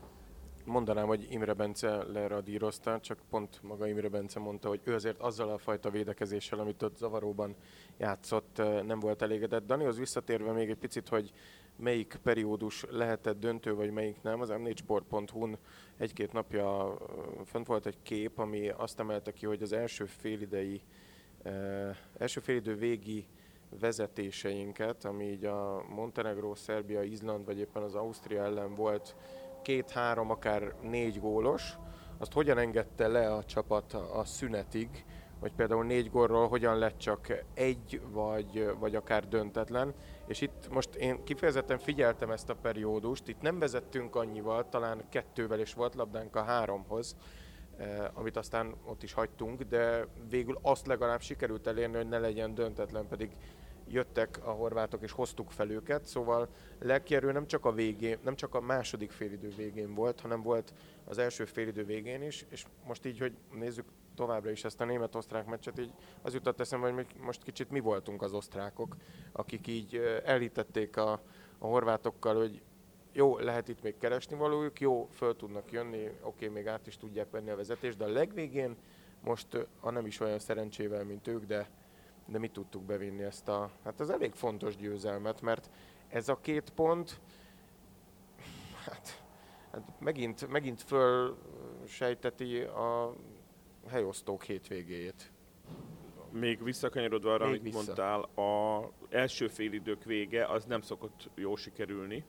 Mondanám, 0.66 1.08
hogy 1.08 1.28
Imre 1.30 1.54
Bence 1.54 2.04
leradírozta, 2.04 3.00
csak 3.00 3.20
pont 3.30 3.60
maga 3.64 3.88
Imre 3.88 4.10
Bence 4.10 4.40
mondta, 4.40 4.68
hogy 4.68 4.82
ő 4.84 4.94
azért 4.94 5.20
azzal 5.20 5.50
a 5.50 5.58
fajta 5.58 5.90
védekezéssel, 5.90 6.60
amit 6.60 6.82
ott 6.82 6.96
zavaróban 6.96 7.56
játszott, 7.98 8.58
nem 8.86 9.00
volt 9.00 9.22
elégedett. 9.22 9.66
Danihoz 9.66 9.98
visszatérve 9.98 10.52
még 10.52 10.70
egy 10.70 10.78
picit, 10.78 11.08
hogy 11.08 11.32
melyik 11.76 12.20
periódus 12.24 12.86
lehetett 12.90 13.40
döntő, 13.40 13.76
vagy 13.76 13.92
melyik 13.92 14.22
nem, 14.22 14.42
az 14.42 14.50
m4sport.hu-n 14.52 15.58
egy-két 15.98 16.34
napja 16.34 16.98
fönt 17.46 17.68
volt 17.68 17.86
egy 17.86 17.98
kép, 18.04 18.40
ami 18.40 18.70
azt 18.70 19.00
emelte 19.00 19.32
ki, 19.32 19.46
hogy 19.46 19.62
az 19.62 19.74
első 19.74 20.06
félidei, 20.06 20.82
első 22.18 22.40
félidő 22.40 22.76
végi 22.76 23.28
vezetéseinket, 23.80 25.06
ami 25.06 25.24
így 25.24 25.46
a 25.46 25.86
Montenegro, 25.90 26.56
Szerbia, 26.56 27.04
Izland, 27.04 27.46
vagy 27.46 27.60
éppen 27.60 27.84
az 27.84 27.96
Ausztria 27.96 28.44
ellen 28.44 28.74
volt 28.76 29.16
két-három, 29.62 30.30
akár 30.30 30.76
négy 30.82 31.20
gólos, 31.20 31.78
azt 32.18 32.34
hogyan 32.34 32.58
engedte 32.58 33.08
le 33.08 33.34
a 33.34 33.44
csapat 33.44 33.94
a 33.94 34.24
szünetig, 34.26 35.06
hogy 35.40 35.52
például 35.52 35.86
négy 35.86 36.10
gólról 36.10 36.48
hogyan 36.48 36.78
lett 36.78 36.98
csak 36.98 37.44
egy, 37.54 38.02
vagy, 38.12 38.70
vagy 38.80 38.96
akár 38.96 39.28
döntetlen. 39.28 39.94
És 40.28 40.42
itt 40.42 40.70
most 40.70 40.96
én 40.96 41.24
kifejezetten 41.24 41.78
figyeltem 41.78 42.32
ezt 42.32 42.50
a 42.50 42.56
periódust, 42.56 43.28
itt 43.28 43.42
nem 43.42 43.60
vezettünk 43.60 44.16
annyival, 44.16 44.70
talán 44.70 45.04
kettővel, 45.10 45.60
és 45.60 45.74
volt 45.74 45.96
labdánk 45.96 46.36
a 46.36 46.44
háromhoz, 46.44 47.16
eh, 47.78 48.06
amit 48.14 48.38
aztán 48.38 48.76
ott 48.86 49.04
is 49.04 49.14
hagytunk, 49.14 49.62
de 49.62 50.08
végül 50.30 50.60
azt 50.62 50.88
legalább 50.88 51.22
sikerült 51.22 51.68
elérni, 51.68 51.96
hogy 51.96 52.08
ne 52.08 52.20
legyen 52.20 52.54
döntetlen, 52.54 53.08
pedig 53.08 53.30
jöttek 53.88 54.40
a 54.44 54.52
horvátok 54.52 55.04
és 55.04 55.12
hoztuk 55.12 55.52
fel 55.52 55.70
őket, 55.70 56.06
szóval 56.06 56.50
lelkierő 56.80 57.32
nem 57.32 57.48
csak 57.48 57.66
a 57.66 57.72
végén, 57.72 58.18
nem 58.24 58.36
csak 58.36 58.56
a 58.56 58.62
második 58.62 59.12
félidő 59.12 59.54
végén 59.58 59.94
volt, 59.94 60.20
hanem 60.20 60.42
volt 60.42 60.74
az 61.04 61.18
első 61.18 61.46
félidő 61.46 61.86
végén 61.86 62.22
is, 62.22 62.46
és 62.50 62.66
most 62.86 63.06
így, 63.06 63.20
hogy 63.20 63.34
nézzük 63.52 63.86
továbbra 64.16 64.52
is 64.52 64.64
ezt 64.64 64.82
a 64.82 64.86
német-osztrák 64.86 65.46
meccset, 65.46 65.80
így 65.80 65.94
az 66.22 66.34
jutott 66.34 66.60
eszembe, 66.60 66.92
hogy 66.92 67.08
most 67.20 67.44
kicsit 67.44 67.70
mi 67.70 67.80
voltunk 67.80 68.22
az 68.22 68.34
osztrákok, 68.34 68.96
akik 69.32 69.68
így 69.68 69.96
ö, 69.96 70.18
elhitették 70.24 70.98
a, 70.98 71.12
a 71.58 71.68
horvátokkal, 71.68 72.36
hogy 72.36 72.62
jó, 73.14 73.38
lehet 73.38 73.68
itt 73.68 73.82
még 73.82 73.98
keresni 73.98 74.36
valójuk, 74.36 74.80
jó, 74.80 75.08
föl 75.12 75.36
tudnak 75.36 75.72
jönni, 75.72 76.10
oké, 76.22 76.48
még 76.48 76.68
át 76.68 76.88
is 76.88 76.98
tudják 76.98 77.32
venni 77.32 77.50
a 77.50 77.56
vezetést, 77.56 77.98
de 77.98 78.04
a 78.04 78.10
legvégén 78.12 78.76
most, 79.22 79.68
ha 79.80 79.92
nem 79.92 80.06
is 80.06 80.20
olyan 80.20 80.40
szerencsével, 80.40 81.04
mint 81.04 81.28
ők, 81.28 81.46
de 81.46 81.70
de 82.26 82.40
mi 82.40 82.48
tudtuk 82.48 82.84
bevinni 82.84 83.24
ezt 83.24 83.48
a, 83.48 83.70
hát 83.84 84.00
ez 84.00 84.10
elég 84.10 84.34
fontos 84.34 84.76
győzelmet, 84.76 85.42
mert 85.42 85.70
ez 86.08 86.30
a 86.30 86.40
két 86.42 86.70
pont, 86.70 87.20
hát, 88.86 89.24
hát 89.72 90.00
megint, 90.00 90.48
megint 90.48 90.82
föl 90.82 91.38
sejteti 91.88 92.62
a 92.62 93.16
helyosztók 93.90 94.44
hétvégéjét. 94.44 95.32
Még 96.32 96.64
visszakanyarodva 96.64 97.34
arra, 97.34 97.46
Még 97.46 97.60
amit 97.60 97.64
vissza. 97.64 97.76
mondtál, 97.76 98.22
a 98.22 98.92
első 99.10 99.48
félidők 99.48 100.04
vége 100.04 100.46
az 100.46 100.66
nem 100.66 100.82
szokott 100.82 101.30
jó 101.36 101.56
sikerülni. 101.56 102.24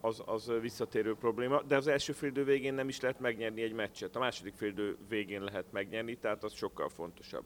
Az, 0.00 0.22
az 0.26 0.52
visszatérő 0.60 1.14
probléma, 1.14 1.62
de 1.62 1.76
az 1.76 1.86
első 1.86 2.12
félidő 2.12 2.44
végén 2.44 2.74
nem 2.74 2.88
is 2.88 3.00
lehet 3.00 3.20
megnyerni 3.20 3.62
egy 3.62 3.72
meccset. 3.72 4.16
A 4.16 4.18
második 4.18 4.54
félidő 4.54 4.96
végén 5.08 5.42
lehet 5.42 5.72
megnyerni, 5.72 6.16
tehát 6.16 6.44
az 6.44 6.52
sokkal 6.52 6.88
fontosabb. 6.88 7.44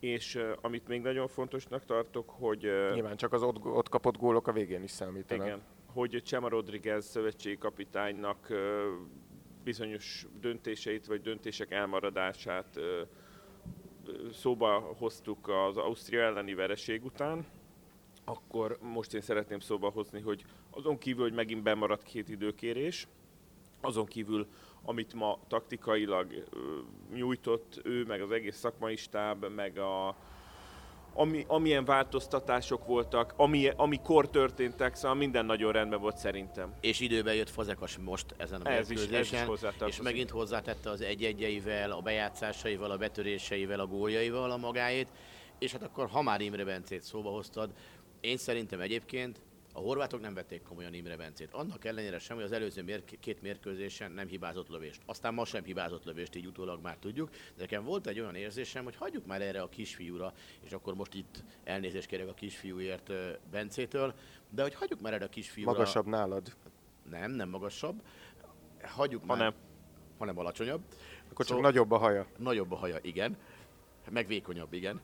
és 0.00 0.34
uh, 0.34 0.52
amit 0.60 0.88
még 0.88 1.00
nagyon 1.00 1.28
fontosnak 1.28 1.84
tartok, 1.84 2.30
hogy... 2.30 2.66
Uh, 2.66 2.94
Nyilván 2.94 3.16
csak 3.16 3.32
az 3.32 3.42
ott, 3.42 3.64
ott 3.64 3.88
kapott 3.88 4.16
gólok 4.16 4.46
a 4.46 4.52
végén 4.52 4.82
is 4.82 4.90
számítanak. 4.90 5.46
Igen, 5.46 5.62
hogy 5.86 6.22
Csema 6.24 6.48
Rodriguez 6.48 7.06
szövetségi 7.06 7.58
kapitánynak 7.58 8.46
uh, 8.50 8.56
bizonyos 9.68 10.26
döntéseit 10.40 11.06
vagy 11.06 11.20
döntések 11.20 11.70
elmaradását 11.70 12.80
szóba 14.32 14.94
hoztuk 14.98 15.48
az 15.48 15.76
Ausztria 15.76 16.22
elleni 16.22 16.54
vereség 16.54 17.04
után, 17.04 17.46
akkor 18.24 18.78
most 18.80 19.14
én 19.14 19.20
szeretném 19.20 19.58
szóba 19.58 19.90
hozni, 19.90 20.20
hogy 20.20 20.44
azon 20.70 20.98
kívül, 20.98 21.22
hogy 21.22 21.32
megint 21.32 21.62
bemaradt 21.62 22.02
két 22.02 22.28
időkérés, 22.28 23.06
azon 23.80 24.06
kívül, 24.06 24.46
amit 24.82 25.14
ma 25.14 25.38
taktikailag 25.48 26.44
nyújtott 27.12 27.80
ő, 27.84 28.04
meg 28.04 28.20
az 28.20 28.30
egész 28.30 28.56
szakmai 28.56 28.96
stáb, 28.96 29.46
meg 29.54 29.78
a, 29.78 30.16
ami, 31.18 31.44
amilyen 31.46 31.84
változtatások 31.84 32.86
voltak, 32.86 33.34
ami, 33.36 33.70
amikor 33.76 34.30
történtek, 34.30 34.94
szóval 34.94 35.16
minden 35.16 35.44
nagyon 35.44 35.72
rendben 35.72 36.00
volt 36.00 36.16
szerintem. 36.16 36.74
És 36.80 37.00
időben 37.00 37.34
jött 37.34 37.50
Fazekas 37.50 37.96
most 37.96 38.34
ezen 38.36 38.60
a 38.60 38.70
ez 38.70 38.90
is, 38.90 39.06
ez 39.06 39.32
is 39.32 39.38
és 39.86 40.00
megint 40.02 40.30
hozzátette 40.30 40.90
az 40.90 41.00
egy-egyeivel, 41.00 41.90
a 41.90 42.00
bejátszásaival, 42.00 42.90
a 42.90 42.96
betöréseivel, 42.96 43.80
a 43.80 43.86
góljaival 43.86 44.50
a 44.50 44.56
magáét, 44.56 45.08
és 45.58 45.72
hát 45.72 45.82
akkor, 45.82 46.08
ha 46.08 46.22
már 46.22 46.40
Imre 46.40 46.64
Bencét 46.64 47.02
szóba 47.02 47.30
hoztad, 47.30 47.70
én 48.20 48.36
szerintem 48.36 48.80
egyébként 48.80 49.40
a 49.78 49.80
horvátok 49.80 50.20
nem 50.20 50.34
vették 50.34 50.62
komolyan 50.62 50.94
Imre 50.94 51.16
Bencét. 51.16 51.52
Annak 51.52 51.84
ellenére 51.84 52.18
sem, 52.18 52.36
hogy 52.36 52.44
az 52.44 52.52
előző 52.52 52.82
mér- 52.82 53.18
két 53.20 53.42
mérkőzésen 53.42 54.12
nem 54.12 54.26
hibázott 54.26 54.68
lövést. 54.68 55.00
Aztán 55.06 55.34
ma 55.34 55.44
sem 55.44 55.64
hibázott 55.64 56.04
lövést, 56.04 56.36
így 56.36 56.46
utólag 56.46 56.82
már 56.82 56.96
tudjuk. 56.96 57.30
De 57.30 57.38
nekem 57.58 57.84
volt 57.84 58.06
egy 58.06 58.20
olyan 58.20 58.34
érzésem, 58.34 58.84
hogy 58.84 58.96
hagyjuk 58.96 59.26
már 59.26 59.42
erre 59.42 59.60
a 59.60 59.68
kisfiúra, 59.68 60.32
és 60.60 60.72
akkor 60.72 60.94
most 60.94 61.14
itt 61.14 61.42
elnézést 61.64 62.06
kérek 62.06 62.28
a 62.28 62.34
kisfiúért 62.34 63.12
Bencétől, 63.50 64.14
de 64.50 64.62
hogy 64.62 64.74
hagyjuk 64.74 65.00
már 65.00 65.12
erre 65.12 65.24
a 65.24 65.28
kisfiúra. 65.28 65.72
Magasabb 65.72 66.06
nálad? 66.06 66.56
Nem, 67.10 67.30
nem 67.30 67.48
magasabb. 67.48 68.02
Hagyjuk 68.82 69.26
már. 69.26 69.36
Hanem. 69.36 69.54
Hanem 70.18 70.38
alacsonyabb. 70.38 70.80
Akkor 71.24 71.46
csak 71.46 71.46
szóval 71.46 71.62
nagyobb 71.62 71.90
a 71.90 71.96
haja. 71.96 72.26
Nagyobb 72.36 72.72
a 72.72 72.76
haja, 72.76 72.98
igen. 73.02 73.36
Megvékonyabb, 74.10 74.72
igen. 74.72 75.00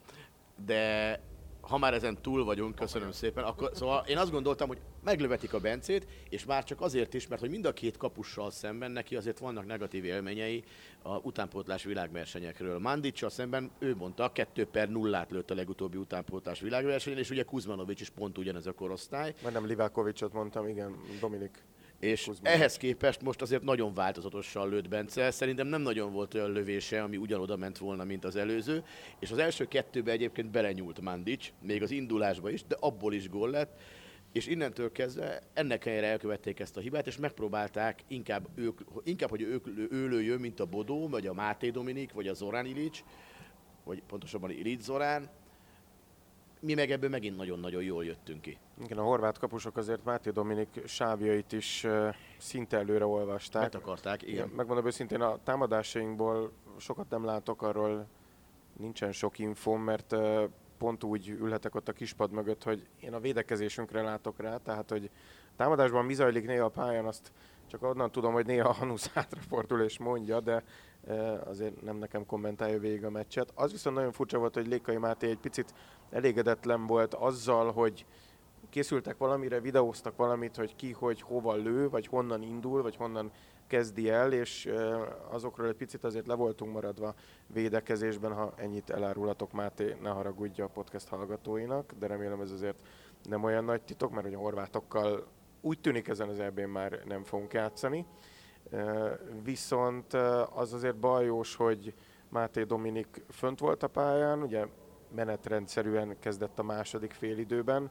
De 0.64 1.20
ha 1.68 1.78
már 1.78 1.94
ezen 1.94 2.22
túl 2.22 2.44
vagyunk, 2.44 2.74
köszönöm 2.74 3.12
szépen, 3.12 3.44
akkor 3.44 3.70
szóval 3.74 4.04
én 4.06 4.18
azt 4.18 4.30
gondoltam, 4.30 4.68
hogy 4.68 4.78
meglövetik 5.04 5.54
a 5.54 5.58
Bencét, 5.58 6.06
és 6.28 6.44
már 6.44 6.64
csak 6.64 6.80
azért 6.80 7.14
is, 7.14 7.28
mert 7.28 7.40
hogy 7.40 7.50
mind 7.50 7.64
a 7.64 7.72
két 7.72 7.96
kapussal 7.96 8.50
szemben 8.50 8.90
neki 8.90 9.16
azért 9.16 9.38
vannak 9.38 9.66
negatív 9.66 10.04
élményei 10.04 10.64
a 11.02 11.16
utánpótlás 11.16 11.84
világversenyekről. 11.84 12.78
Mandicsal 12.78 13.30
szemben 13.30 13.70
ő 13.78 13.96
mondta, 13.96 14.32
2 14.32 14.66
per 14.66 14.90
0 14.90 15.26
lőtt 15.28 15.50
a 15.50 15.54
legutóbbi 15.54 15.96
utánpótlás 15.96 16.60
világversenyen, 16.60 17.18
és 17.18 17.30
ugye 17.30 17.42
Kuzmanovics 17.42 18.00
is 18.00 18.10
pont 18.10 18.38
ugyanez 18.38 18.66
a 18.66 18.72
korosztály. 18.72 19.34
Mert 19.42 19.54
nem 19.54 19.66
Livákovicsot 19.66 20.32
mondtam, 20.32 20.68
igen, 20.68 20.96
Dominik. 21.20 21.62
És 22.04 22.24
Kuzma. 22.24 22.48
ehhez 22.48 22.76
képest 22.76 23.22
most 23.22 23.42
azért 23.42 23.62
nagyon 23.62 23.94
változatosan 23.94 24.68
lőtt 24.68 24.88
Bence. 24.88 25.30
Szerintem 25.30 25.66
nem 25.66 25.80
nagyon 25.80 26.12
volt 26.12 26.34
olyan 26.34 26.52
lövése, 26.52 27.02
ami 27.02 27.16
ugyanoda 27.16 27.56
ment 27.56 27.78
volna, 27.78 28.04
mint 28.04 28.24
az 28.24 28.36
előző. 28.36 28.84
És 29.18 29.30
az 29.30 29.38
első 29.38 29.64
kettőbe 29.64 30.10
egyébként 30.10 30.50
belenyúlt 30.50 31.00
Mandic, 31.00 31.52
még 31.62 31.82
az 31.82 31.90
indulásba 31.90 32.50
is, 32.50 32.64
de 32.64 32.76
abból 32.80 33.14
is 33.14 33.28
gól 33.28 33.50
lett. 33.50 33.80
És 34.32 34.46
innentől 34.46 34.92
kezdve 34.92 35.42
ennek 35.52 35.84
helyre 35.84 36.06
elkövették 36.06 36.60
ezt 36.60 36.76
a 36.76 36.80
hibát, 36.80 37.06
és 37.06 37.16
megpróbálták 37.16 38.00
inkább, 38.08 38.48
ők, 38.54 38.80
inkább 39.04 39.30
hogy 39.30 39.42
ők, 39.42 39.66
ő 39.90 40.08
lőjön, 40.08 40.40
mint 40.40 40.60
a 40.60 40.66
Bodó, 40.66 41.08
vagy 41.08 41.26
a 41.26 41.34
Máté 41.34 41.70
Dominik, 41.70 42.12
vagy 42.12 42.28
a 42.28 42.34
Zorán 42.34 42.66
Ilic, 42.66 43.02
vagy 43.84 44.02
pontosabban 44.06 44.50
Ilic 44.50 44.82
Zorán, 44.82 45.30
mi 46.64 46.74
meg 46.74 46.90
ebből 46.90 47.10
megint 47.10 47.36
nagyon-nagyon 47.36 47.82
jól 47.82 48.04
jöttünk 48.04 48.40
ki. 48.40 48.58
Igen, 48.84 48.98
a 48.98 49.02
horvát 49.02 49.38
kapusok 49.38 49.76
azért 49.76 50.04
Máté 50.04 50.30
Dominik 50.30 50.82
sávjait 50.86 51.52
is 51.52 51.84
uh, 51.84 52.14
szinte 52.38 52.76
előre 52.76 53.06
olvasták. 53.06 53.62
Mert 53.62 53.74
akarták, 53.74 54.22
igen. 54.22 54.34
igen. 54.34 54.48
Megmondom 54.48 54.86
őszintén, 54.86 55.20
a 55.20 55.38
támadásainkból 55.44 56.52
sokat 56.78 57.10
nem 57.10 57.24
látok, 57.24 57.62
arról 57.62 58.06
nincsen 58.76 59.12
sok 59.12 59.38
infom, 59.38 59.82
mert 59.82 60.12
uh, 60.12 60.42
pont 60.78 61.04
úgy 61.04 61.28
ülhetek 61.28 61.74
ott 61.74 61.88
a 61.88 61.92
kispad 61.92 62.30
mögött, 62.30 62.62
hogy 62.62 62.86
én 63.00 63.14
a 63.14 63.20
védekezésünkre 63.20 64.02
látok 64.02 64.40
rá, 64.40 64.56
tehát 64.56 64.90
hogy 64.90 65.10
támadásban 65.56 66.04
mi 66.04 66.14
zajlik 66.14 66.46
néha 66.46 66.64
a 66.64 66.68
pályán, 66.68 67.04
azt 67.04 67.32
csak 67.66 67.82
onnan 67.82 68.10
tudom, 68.10 68.32
hogy 68.32 68.46
néha 68.46 68.72
Hanusz 68.72 69.12
hátrafordul 69.12 69.80
és 69.80 69.98
mondja, 69.98 70.40
de 70.40 70.62
azért 71.44 71.82
nem 71.82 71.96
nekem 71.96 72.26
kommentálja 72.26 72.78
végig 72.78 73.04
a 73.04 73.10
meccset. 73.10 73.52
Az 73.54 73.72
viszont 73.72 73.96
nagyon 73.96 74.12
furcsa 74.12 74.38
volt, 74.38 74.54
hogy 74.54 74.66
Lékai 74.66 74.96
Máté 74.96 75.28
egy 75.28 75.38
picit 75.38 75.74
elégedetlen 76.10 76.86
volt 76.86 77.14
azzal, 77.14 77.72
hogy 77.72 78.06
készültek 78.70 79.18
valamire, 79.18 79.60
videóztak 79.60 80.16
valamit, 80.16 80.56
hogy 80.56 80.76
ki, 80.76 80.92
hogy 80.92 81.20
hova 81.22 81.54
lő, 81.54 81.88
vagy 81.88 82.06
honnan 82.06 82.42
indul, 82.42 82.82
vagy 82.82 82.96
honnan 82.96 83.30
kezdi 83.66 84.10
el, 84.10 84.32
és 84.32 84.72
azokról 85.30 85.68
egy 85.68 85.74
picit 85.74 86.04
azért 86.04 86.26
le 86.26 86.34
voltunk 86.34 86.72
maradva 86.72 87.14
védekezésben, 87.46 88.32
ha 88.32 88.52
ennyit 88.56 88.90
elárulhatok 88.90 89.52
Máté, 89.52 89.96
ne 90.02 90.08
haragudja 90.08 90.64
a 90.64 90.68
podcast 90.68 91.08
hallgatóinak, 91.08 91.92
de 91.98 92.06
remélem 92.06 92.40
ez 92.40 92.50
azért 92.50 92.82
nem 93.22 93.44
olyan 93.44 93.64
nagy 93.64 93.82
titok, 93.82 94.10
mert 94.10 94.24
hogy 94.24 94.34
a 94.34 94.38
horvátokkal 94.38 95.26
úgy 95.64 95.80
tűnik 95.80 96.08
ezen 96.08 96.28
az 96.28 96.38
ebben 96.40 96.68
már 96.68 97.00
nem 97.04 97.22
fogunk 97.22 97.52
játszani. 97.52 98.06
Viszont 99.42 100.12
az 100.54 100.72
azért 100.72 100.96
bajós, 100.96 101.54
hogy 101.54 101.94
Máté 102.28 102.62
Dominik 102.62 103.24
fönt 103.30 103.58
volt 103.58 103.82
a 103.82 103.88
pályán, 103.88 104.42
ugye 104.42 104.66
menetrendszerűen 105.14 106.16
kezdett 106.18 106.58
a 106.58 106.62
második 106.62 107.12
félidőben, 107.12 107.90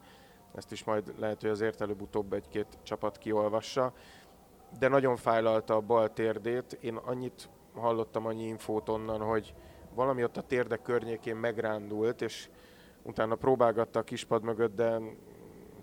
ezt 0.55 0.71
is 0.71 0.83
majd 0.83 1.13
lehet, 1.17 1.41
hogy 1.41 1.49
azért 1.49 1.81
előbb-utóbb 1.81 2.33
egy-két 2.33 2.67
csapat 2.83 3.17
kiolvassa, 3.17 3.93
de 4.79 4.87
nagyon 4.87 5.15
fájlalta 5.15 5.75
a 5.75 5.81
bal 5.81 6.13
térdét. 6.13 6.77
Én 6.81 6.95
annyit 6.95 7.49
hallottam, 7.73 8.25
annyi 8.25 8.47
infót 8.47 8.89
onnan, 8.89 9.21
hogy 9.21 9.53
valami 9.93 10.23
ott 10.23 10.37
a 10.37 10.41
térdek 10.41 10.81
környékén 10.81 11.35
megrándult, 11.35 12.21
és 12.21 12.49
utána 13.01 13.35
próbálgatta 13.35 13.99
a 13.99 14.03
kispad 14.03 14.43
mögött, 14.43 14.75
de 14.75 14.99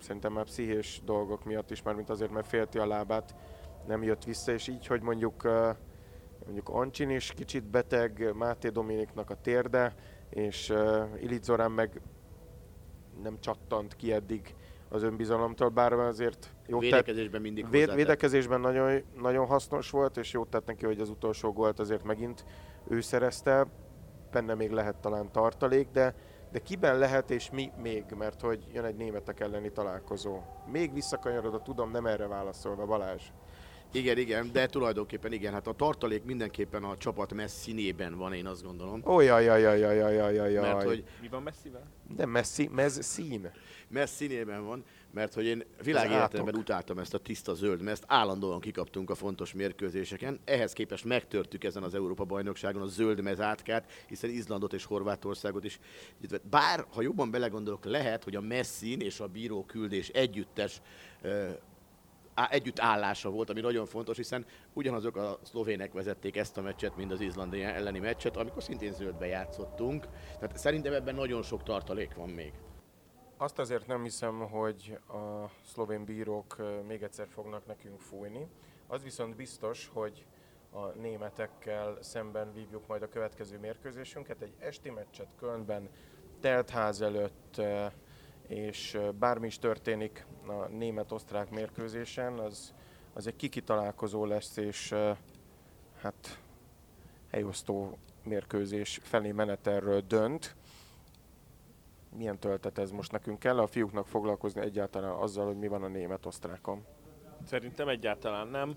szerintem 0.01 0.33
már 0.33 0.45
pszichés 0.45 1.01
dolgok 1.05 1.45
miatt 1.45 1.71
is, 1.71 1.81
már 1.81 1.95
mint 1.95 2.09
azért, 2.09 2.31
mert 2.31 2.47
félti 2.47 2.77
a 2.77 2.87
lábát, 2.87 3.35
nem 3.87 4.03
jött 4.03 4.23
vissza, 4.23 4.51
és 4.51 4.67
így, 4.67 4.87
hogy 4.87 5.01
mondjuk 5.01 5.43
mondjuk 6.45 6.69
Ancsin 6.69 7.09
is 7.09 7.33
kicsit 7.35 7.63
beteg, 7.63 8.33
Máté 8.35 8.69
Dominiknak 8.69 9.29
a 9.29 9.35
térde, 9.41 9.95
és 10.29 10.73
Ilic 11.21 11.43
Zorán 11.43 11.71
meg 11.71 12.01
nem 13.23 13.39
csattant 13.39 13.95
ki 13.95 14.13
eddig 14.13 14.55
az 14.89 15.03
önbizalomtól, 15.03 15.69
bár 15.69 15.93
azért 15.93 16.53
jó 16.67 16.79
védekezésben 16.79 17.41
mindig 17.41 17.69
véd, 17.69 17.95
Védekezésben 17.95 18.59
nagyon, 18.59 19.03
nagyon 19.21 19.45
hasznos 19.45 19.89
volt, 19.89 20.17
és 20.17 20.31
jót 20.31 20.49
tett 20.49 20.65
neki, 20.65 20.85
hogy 20.85 20.99
az 20.99 21.09
utolsó 21.09 21.51
gólt 21.51 21.79
azért 21.79 22.03
megint 22.03 22.45
ő 22.87 23.01
szerezte. 23.01 23.67
Benne 24.31 24.53
még 24.53 24.71
lehet 24.71 24.95
talán 24.95 25.31
tartalék, 25.31 25.87
de, 25.91 26.15
de 26.51 26.59
kiben 26.59 26.97
lehet 26.97 27.31
és 27.31 27.49
mi 27.49 27.71
még, 27.81 28.05
mert 28.17 28.41
hogy 28.41 28.67
jön 28.73 28.85
egy 28.85 28.95
németek 28.95 29.39
elleni 29.39 29.71
találkozó. 29.71 30.39
Még 30.71 30.93
visszakanyarodott, 30.93 31.63
tudom, 31.63 31.91
nem 31.91 32.05
erre 32.05 32.27
válaszolva, 32.27 32.85
Balázs. 32.85 33.23
Igen, 33.91 34.17
igen, 34.17 34.51
de 34.51 34.65
tulajdonképpen 34.65 35.33
igen, 35.33 35.53
hát 35.53 35.67
a 35.67 35.73
tartalék 35.73 36.23
mindenképpen 36.23 36.83
a 36.83 36.97
csapat 36.97 37.33
messzínében 37.33 38.17
van, 38.17 38.33
én 38.33 38.45
azt 38.45 38.63
gondolom. 38.63 39.01
Ó, 39.05 39.19
jaj, 39.19 39.43
jaj, 39.43 39.61
jaj, 39.61 39.79
jaj, 39.79 39.95
jaj, 39.95 40.15
jaj, 40.15 40.51
jaj. 40.51 40.73
Mert 40.73 40.83
hogy... 40.83 41.03
Mi 41.21 41.27
van 41.27 41.43
messzivel? 41.43 41.83
De 42.15 42.25
messzi, 42.25 42.69
mez 42.73 43.03
szín. 43.03 43.51
Messz 43.87 44.15
színében 44.15 44.65
van, 44.65 44.83
mert 45.11 45.33
hogy 45.33 45.45
én 45.45 45.63
világéletemben 45.83 46.55
utáltam 46.55 46.97
ezt 46.97 47.13
a 47.13 47.17
tiszta 47.17 47.53
zöld 47.53 47.81
mert 47.81 48.03
állandóan 48.07 48.59
kikaptunk 48.59 49.09
a 49.09 49.15
fontos 49.15 49.53
mérkőzéseken. 49.53 50.39
Ehhez 50.45 50.73
képest 50.73 51.05
megtörtük 51.05 51.63
ezen 51.63 51.83
az 51.83 51.93
Európa-bajnokságon 51.93 52.81
a 52.81 52.85
zöld 52.85 53.21
mezátkát, 53.21 53.91
hiszen 54.07 54.29
Izlandot 54.29 54.73
és 54.73 54.85
Horvátországot 54.85 55.63
is. 55.63 55.79
Bár, 56.49 56.85
ha 56.89 57.01
jobban 57.01 57.31
belegondolok, 57.31 57.85
lehet, 57.85 58.23
hogy 58.23 58.35
a 58.35 58.41
Messin 58.41 58.99
és 58.99 59.19
a 59.19 59.27
bíró 59.27 59.65
küldés 59.65 60.09
együttes 60.09 60.81
együtt 62.49 62.79
állása 62.79 63.29
volt, 63.29 63.49
ami 63.49 63.61
nagyon 63.61 63.85
fontos, 63.85 64.17
hiszen 64.17 64.45
ugyanazok 64.73 65.15
a 65.15 65.39
szlovének 65.41 65.93
vezették 65.93 66.37
ezt 66.37 66.57
a 66.57 66.61
meccset, 66.61 66.95
mint 66.95 67.11
az 67.11 67.21
izlandi 67.21 67.63
elleni 67.63 67.99
meccset, 67.99 68.37
amikor 68.37 68.63
szintén 68.63 68.93
zöldbe 68.93 69.25
játszottunk. 69.25 70.07
Tehát 70.39 70.57
szerintem 70.57 70.93
ebben 70.93 71.15
nagyon 71.15 71.41
sok 71.41 71.63
tartalék 71.63 72.15
van 72.15 72.29
még. 72.29 72.53
Azt 73.37 73.59
azért 73.59 73.87
nem 73.87 74.03
hiszem, 74.03 74.39
hogy 74.39 74.97
a 75.07 75.49
szlovén 75.65 76.05
bírók 76.05 76.55
még 76.87 77.03
egyszer 77.03 77.27
fognak 77.27 77.65
nekünk 77.65 77.99
fújni. 77.99 78.47
Az 78.87 79.03
viszont 79.03 79.35
biztos, 79.35 79.89
hogy 79.93 80.25
a 80.71 80.85
németekkel 80.85 81.97
szemben 82.01 82.53
vívjuk 82.53 82.87
majd 82.87 83.01
a 83.01 83.07
következő 83.07 83.59
mérkőzésünket. 83.59 84.41
Egy 84.41 84.53
esti 84.59 84.89
meccset 84.89 85.27
Kölnben, 85.39 85.89
telt 86.39 86.69
ház 86.69 87.01
előtt, 87.01 87.61
és 88.51 88.97
bármi 89.19 89.47
is 89.47 89.59
történik 89.59 90.25
a 90.47 90.67
német-osztrák 90.67 91.49
mérkőzésen, 91.49 92.39
az, 92.39 92.73
az 93.13 93.27
egy 93.27 93.35
kikitalálkozó 93.35 94.25
lesz, 94.25 94.57
és 94.57 94.95
hát 96.01 96.39
helyosztó 97.29 97.97
mérkőzés 98.23 98.99
felé 99.03 99.31
menetelről 99.31 100.01
dönt. 100.07 100.55
milyen 102.15 102.39
töltet 102.39 102.77
ez 102.77 102.91
most 102.91 103.11
nekünk? 103.11 103.39
Kell 103.39 103.59
a 103.59 103.67
fiúknak 103.67 104.07
foglalkozni 104.07 104.61
egyáltalán 104.61 105.13
azzal, 105.13 105.45
hogy 105.45 105.57
mi 105.57 105.67
van 105.67 105.83
a 105.83 105.87
német-osztrákon? 105.87 106.85
Szerintem 107.45 107.87
egyáltalán 107.87 108.47
nem. 108.47 108.75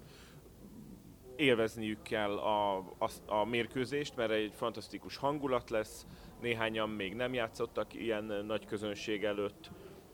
Élvezniük 1.36 2.02
kell 2.02 2.38
a, 2.38 2.76
a, 2.78 3.10
a 3.26 3.44
mérkőzést, 3.44 4.16
mert 4.16 4.30
egy 4.30 4.52
fantasztikus 4.54 5.16
hangulat 5.16 5.70
lesz. 5.70 6.06
Néhányan 6.44 6.90
még 6.90 7.14
nem 7.14 7.34
játszottak 7.34 7.94
ilyen 7.94 8.24
nagy 8.24 8.66
közönség 8.66 9.24
előtt, 9.24 9.70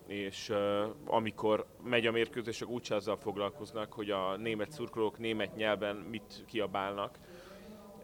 és 0.06 0.48
uh, 0.48 0.56
amikor 1.04 1.66
megy 1.84 2.06
a 2.06 2.10
mérkőzés, 2.10 2.60
akkor 2.60 2.74
úgy 2.74 2.92
azzal 2.92 3.16
foglalkoznak, 3.16 3.92
hogy 3.92 4.10
a 4.10 4.36
német 4.36 4.70
szurkolók 4.70 5.18
német 5.18 5.56
nyelven 5.56 5.96
mit 5.96 6.44
kiabálnak. 6.46 7.18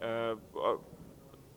Uh, 0.01 0.39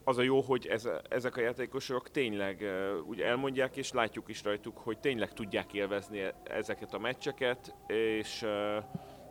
az 0.04 0.18
a 0.18 0.22
jó, 0.22 0.42
hogy 0.42 0.68
ez, 0.68 0.90
ezek 1.10 1.38
a 1.38 1.42
játékosok 1.42 2.12
tényleg 2.12 2.60
uh, 2.62 3.08
úgy 3.08 3.22
elmondják, 3.22 3.78
és 3.78 3.92
látjuk 3.92 4.30
is 4.30 4.44
rajtuk, 4.44 4.78
hogy 4.78 5.00
tényleg 5.00 5.34
tudják 5.34 5.74
élvezni 5.74 6.22
ezeket 6.44 6.94
a 6.94 7.00
meccseket, 7.00 7.76
és 7.88 8.42
uh, 8.42 8.84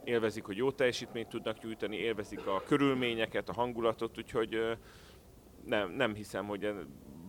élvezik, 0.04 0.45
hogy 0.45 0.57
jó 0.57 0.71
teljesítményt 0.71 1.28
tudnak 1.28 1.62
nyújtani, 1.62 1.97
élvezik 1.97 2.47
a 2.47 2.62
körülményeket, 2.66 3.49
a 3.49 3.52
hangulatot, 3.52 4.18
úgyhogy 4.18 4.54
uh, 4.54 4.71
nem, 5.64 5.90
nem 5.90 6.14
hiszem, 6.14 6.47
hogy 6.47 6.75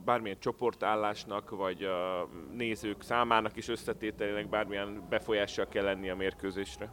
bármilyen 0.06 0.40
csoportállásnak, 0.40 1.50
vagy 1.50 1.84
a 1.84 2.28
nézők 2.54 3.02
számának 3.02 3.56
is 3.56 3.68
összetételének 3.68 4.50
bármilyen 4.50 5.06
befolyással 5.10 5.68
kell 5.68 5.84
lenni 5.84 6.10
a 6.10 6.16
mérkőzésre. 6.16 6.92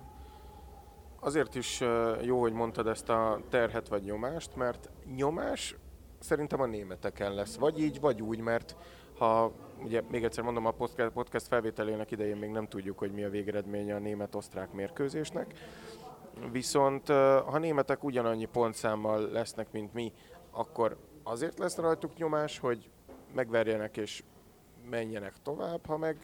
Azért 1.21 1.55
is 1.55 1.81
jó, 2.23 2.41
hogy 2.41 2.53
mondtad 2.53 2.87
ezt 2.87 3.09
a 3.09 3.41
terhet 3.49 3.89
vagy 3.89 4.03
nyomást, 4.03 4.57
mert 4.57 4.91
nyomás 5.17 5.77
szerintem 6.19 6.61
a 6.61 6.67
németeken 6.67 7.35
lesz. 7.35 7.57
Vagy 7.57 7.81
így, 7.81 8.01
vagy 8.01 8.23
úgy, 8.23 8.41
mert 8.41 8.77
ha, 9.19 9.53
ugye 9.83 10.03
még 10.11 10.25
egyszer 10.25 10.45
mondom, 10.45 10.67
a 10.67 10.75
podcast 11.13 11.47
felvételének 11.47 12.11
idején 12.11 12.37
még 12.37 12.51
nem 12.51 12.67
tudjuk, 12.67 12.99
hogy 12.99 13.13
mi 13.13 13.25
a 13.25 13.31
végeredménye 13.31 13.95
a 13.95 13.99
német-osztrák 13.99 14.73
mérkőzésnek. 14.73 15.55
Viszont 16.53 17.09
ha 17.47 17.59
németek 17.59 18.05
ugyanannyi 18.05 18.45
pontszámmal 18.45 19.31
lesznek, 19.31 19.73
mint 19.73 19.93
mi, 19.93 20.13
akkor 20.51 20.97
azért 21.23 21.59
lesz 21.59 21.77
rajtuk 21.77 22.17
nyomás, 22.17 22.59
hogy 22.59 22.91
megverjenek 23.37 23.97
és 23.97 24.23
menjenek 24.91 25.35
tovább, 25.43 25.87
ha 25.87 25.97
meg 25.97 26.17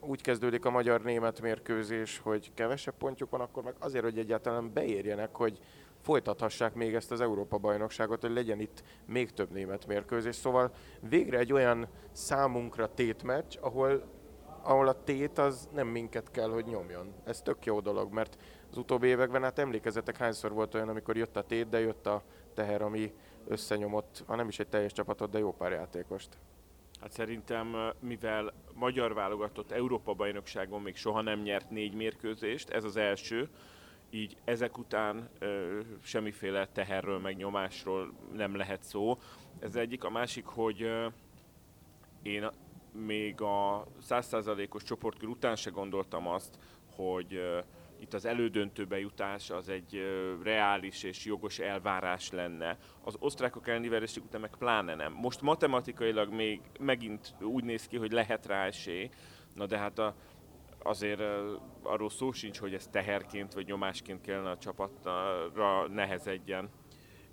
úgy 0.00 0.22
kezdődik 0.22 0.64
a 0.64 0.70
magyar-német 0.70 1.40
mérkőzés, 1.40 2.18
hogy 2.18 2.50
kevesebb 2.54 2.94
pontjuk 2.98 3.30
van, 3.30 3.40
akkor 3.40 3.62
meg 3.62 3.74
azért, 3.78 4.04
hogy 4.04 4.18
egyáltalán 4.18 4.72
beérjenek, 4.72 5.36
hogy 5.36 5.58
folytathassák 6.00 6.74
még 6.74 6.94
ezt 6.94 7.10
az 7.10 7.20
Európa-bajnokságot, 7.20 8.20
hogy 8.20 8.32
legyen 8.32 8.60
itt 8.60 8.82
még 9.06 9.30
több 9.30 9.50
német 9.50 9.86
mérkőzés. 9.86 10.34
Szóval 10.34 10.72
végre 11.00 11.38
egy 11.38 11.52
olyan 11.52 11.88
számunkra 12.12 12.94
tétmeccs, 12.94 13.56
ahol, 13.60 14.02
ahol 14.62 14.88
a 14.88 15.04
tét 15.04 15.38
az 15.38 15.68
nem 15.74 15.86
minket 15.86 16.30
kell, 16.30 16.50
hogy 16.50 16.64
nyomjon. 16.64 17.14
Ez 17.24 17.40
tök 17.40 17.64
jó 17.64 17.80
dolog, 17.80 18.12
mert 18.12 18.38
az 18.70 18.76
utóbbi 18.76 19.06
években, 19.06 19.42
hát 19.42 19.58
emlékezetek 19.58 20.16
hányszor 20.16 20.52
volt 20.52 20.74
olyan, 20.74 20.88
amikor 20.88 21.16
jött 21.16 21.36
a 21.36 21.42
tét, 21.42 21.68
de 21.68 21.80
jött 21.80 22.06
a 22.06 22.22
teher, 22.54 22.82
ami 22.82 23.12
összenyomott, 23.48 24.22
ha 24.26 24.36
nem 24.36 24.48
is 24.48 24.58
egy 24.58 24.68
teljes 24.68 24.92
csapatot, 24.92 25.30
de 25.30 25.38
jó 25.38 25.52
pár 25.52 25.72
játékost. 25.72 26.28
Hát 27.00 27.12
szerintem, 27.12 27.92
mivel 28.00 28.52
magyar 28.74 29.14
válogatott 29.14 29.70
Európa-bajnokságon 29.70 30.82
még 30.82 30.96
soha 30.96 31.20
nem 31.20 31.40
nyert 31.40 31.70
négy 31.70 31.94
mérkőzést, 31.94 32.70
ez 32.70 32.84
az 32.84 32.96
első, 32.96 33.48
így 34.10 34.36
ezek 34.44 34.78
után 34.78 35.28
ö, 35.38 35.80
semmiféle 36.02 36.66
teherről, 36.66 37.18
meg 37.18 37.36
nyomásról 37.36 38.12
nem 38.32 38.56
lehet 38.56 38.82
szó. 38.82 39.18
Ez 39.58 39.76
egyik. 39.76 40.04
A 40.04 40.10
másik, 40.10 40.46
hogy 40.46 40.82
ö, 40.82 41.06
én 42.22 42.50
még 42.92 43.40
a 43.40 43.86
100%-os 44.08 44.82
csoportkör 44.82 45.28
után 45.28 45.56
se 45.56 45.70
gondoltam 45.70 46.28
azt, 46.28 46.58
hogy 46.96 47.34
ö, 47.34 47.58
itt 48.00 48.14
az 48.14 48.24
elődöntőbe 48.24 48.98
jutás 48.98 49.50
az 49.50 49.68
egy 49.68 50.02
reális 50.42 51.02
és 51.02 51.24
jogos 51.24 51.58
elvárás 51.58 52.30
lenne. 52.30 52.78
Az 53.04 53.16
osztrákok 53.18 53.68
elleni 53.68 53.88
vereség 53.88 54.22
után 54.24 54.40
meg 54.40 54.56
pláne 54.58 54.94
nem. 54.94 55.12
Most 55.12 55.40
matematikailag 55.40 56.32
még 56.32 56.60
megint 56.80 57.34
úgy 57.40 57.64
néz 57.64 57.86
ki, 57.86 57.96
hogy 57.96 58.12
lehet 58.12 58.46
rá 58.46 58.64
esély, 58.64 59.10
na 59.54 59.66
de 59.66 59.78
hát 59.78 59.98
a, 59.98 60.14
azért 60.82 61.22
arról 61.82 62.10
szó 62.10 62.32
sincs, 62.32 62.58
hogy 62.58 62.74
ez 62.74 62.86
teherként 62.86 63.52
vagy 63.52 63.66
nyomásként 63.66 64.20
kellene 64.20 64.50
a 64.50 64.58
csapatra 64.58 65.86
nehezedjen. 65.88 66.70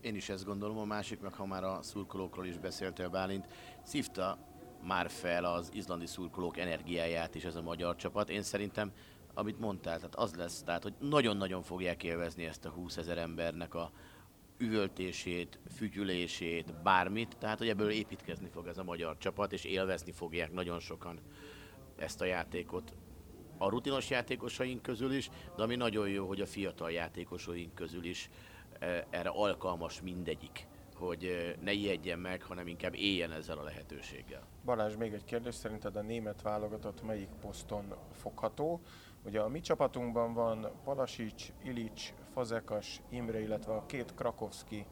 Én 0.02 0.16
is 0.16 0.30
ezt 0.30 0.46
gondolom, 0.46 0.78
a 0.78 0.86
másik 0.86 1.20
meg 1.20 1.34
ha 1.34 1.46
már 1.46 1.64
a 1.64 1.82
szurkolókról 1.82 2.46
is 2.46 2.58
beszéltél 2.58 3.10
Bálint, 3.10 3.48
szívta 3.84 4.38
már 4.82 5.10
fel 5.10 5.46
az 5.46 5.70
izlandi 5.74 6.06
szurkolók 6.06 6.58
energiáját 6.58 7.36
is 7.36 7.44
ez 7.44 7.56
a 7.56 7.62
magyar 7.62 7.96
csapat. 7.96 8.30
Én 8.30 8.42
szerintem 8.42 8.92
amit 9.36 9.60
mondtál, 9.60 9.96
tehát 9.96 10.16
az 10.16 10.36
lesz, 10.36 10.64
tehát 10.64 10.84
hogy 10.84 10.94
nagyon-nagyon 11.00 11.62
fogják 11.62 12.04
élvezni 12.04 12.46
ezt 12.46 12.66
a 12.66 12.70
20 12.70 12.98
ezer 12.98 13.18
embernek 13.18 13.74
a 13.74 13.92
üvöltését, 14.58 15.60
fütyülését, 15.76 16.82
bármit, 16.82 17.38
tehát 17.38 17.58
hogy 17.58 17.70
ebből 17.70 17.90
építkezni 17.90 18.48
fog 18.48 18.68
ez 18.68 18.78
a 18.78 18.84
magyar 18.84 19.18
csapat, 19.18 19.54
és 19.54 19.64
élvezni 19.64 20.12
fogják 20.12 20.52
nagyon 20.52 20.80
sokan 20.80 21.20
ezt 21.96 22.22
a 22.22 22.26
játékot. 22.26 22.94
A 23.58 23.70
rutinos 23.70 24.10
játékosaink 24.10 24.82
közül 24.82 25.14
is, 25.14 25.30
de 25.56 25.64
ami 25.64 25.76
nagyon 25.76 26.10
jó, 26.10 26.28
hogy 26.28 26.42
a 26.42 26.46
fiatal 26.46 26.92
játékosaink 26.92 27.76
közül 27.76 28.04
is 28.04 28.30
e, 28.80 29.08
erre 29.10 29.30
alkalmas 29.30 30.02
mindegyik 30.02 30.68
hogy 30.96 31.24
e, 31.24 31.56
ne 31.64 31.72
ijedjen 31.72 32.20
meg, 32.20 32.42
hanem 32.42 32.68
inkább 32.68 32.96
éljen 32.96 33.32
ezzel 33.32 33.58
a 33.58 33.64
lehetőséggel. 33.64 34.42
Balázs, 34.66 34.96
még 34.96 35.14
egy 35.14 35.24
kérdés, 35.24 35.56
szerinted 35.56 35.96
a 35.96 36.02
német 36.02 36.42
válogatott 36.42 37.04
melyik 37.04 37.30
poszton 37.42 37.96
fogható? 38.12 38.82
Ugye 39.26 39.40
a 39.40 39.48
mi 39.48 39.60
csapatunkban 39.60 40.34
van 40.34 40.68
Palasics, 40.84 41.52
Ilics, 41.64 42.14
Fazekas, 42.34 43.02
Imre, 43.10 43.40
illetve 43.40 43.74
a 43.74 43.86
két 43.86 44.14
Krakowski 44.16 44.86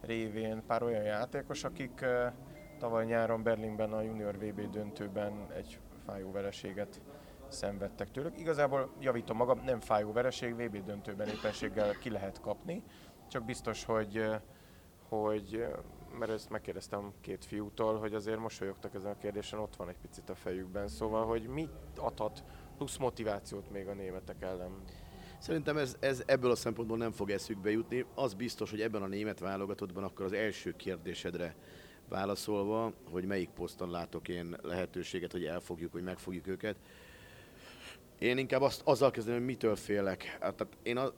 révén 0.00 0.62
pár 0.66 0.82
olyan 0.82 1.02
játékos, 1.02 1.64
akik 1.64 2.04
tavaly 2.78 3.04
nyáron 3.04 3.42
Berlinben 3.42 3.92
a 3.92 4.02
Junior 4.02 4.38
VB 4.38 4.70
döntőben 4.70 5.46
egy 5.54 5.78
fájó 6.06 6.30
vereséget 6.30 7.00
szenvedtek 7.48 8.10
tőlük. 8.10 8.38
Igazából 8.38 8.90
javítom 9.00 9.36
magam, 9.36 9.60
nem 9.64 9.80
fájó 9.80 10.12
vereség, 10.12 10.54
VB 10.54 10.84
döntőben 10.84 11.28
éppenséggel 11.28 11.98
ki 11.98 12.10
lehet 12.10 12.40
kapni, 12.40 12.82
csak 13.28 13.44
biztos, 13.44 13.84
hogy, 13.84 14.24
hogy 15.08 15.66
mert 16.18 16.30
ezt 16.30 16.50
megkérdeztem 16.50 17.12
két 17.20 17.44
fiútól, 17.44 17.98
hogy 17.98 18.14
azért 18.14 18.38
mosolyogtak 18.38 18.94
ezen 18.94 19.10
a 19.10 19.18
kérdésen, 19.18 19.58
ott 19.58 19.76
van 19.76 19.88
egy 19.88 19.98
picit 19.98 20.30
a 20.30 20.34
fejükben, 20.34 20.88
szóval, 20.88 21.26
hogy 21.26 21.46
mit 21.46 21.70
adhat 21.96 22.44
plusz 22.76 22.96
motivációt 22.96 23.70
még 23.70 23.86
a 23.86 23.94
németek 23.94 24.42
ellen. 24.42 24.70
Szerintem 25.38 25.76
ez, 25.76 25.96
ez 26.00 26.22
ebből 26.26 26.50
a 26.50 26.54
szempontból 26.54 26.96
nem 26.96 27.12
fog 27.12 27.30
eszükbe 27.30 27.70
jutni. 27.70 28.04
Az 28.14 28.34
biztos, 28.34 28.70
hogy 28.70 28.80
ebben 28.80 29.02
a 29.02 29.06
német 29.06 29.38
válogatottban 29.38 30.04
akkor 30.04 30.24
az 30.24 30.32
első 30.32 30.76
kérdésedre 30.76 31.54
válaszolva, 32.08 32.92
hogy 33.10 33.24
melyik 33.24 33.48
poszton 33.48 33.90
látok 33.90 34.28
én 34.28 34.56
lehetőséget, 34.62 35.32
hogy 35.32 35.44
elfogjuk, 35.44 35.92
hogy 35.92 36.02
megfogjuk 36.02 36.46
őket. 36.46 36.76
Én 38.18 38.38
inkább 38.38 38.60
azt, 38.60 38.82
azzal 38.84 39.10
kezdem, 39.10 39.34
hogy 39.34 39.44
mitől 39.44 39.76
félek. 39.76 40.22
Hát, 40.40 40.54
tehát 40.54 40.76
én 40.82 40.96
a, 40.96 41.12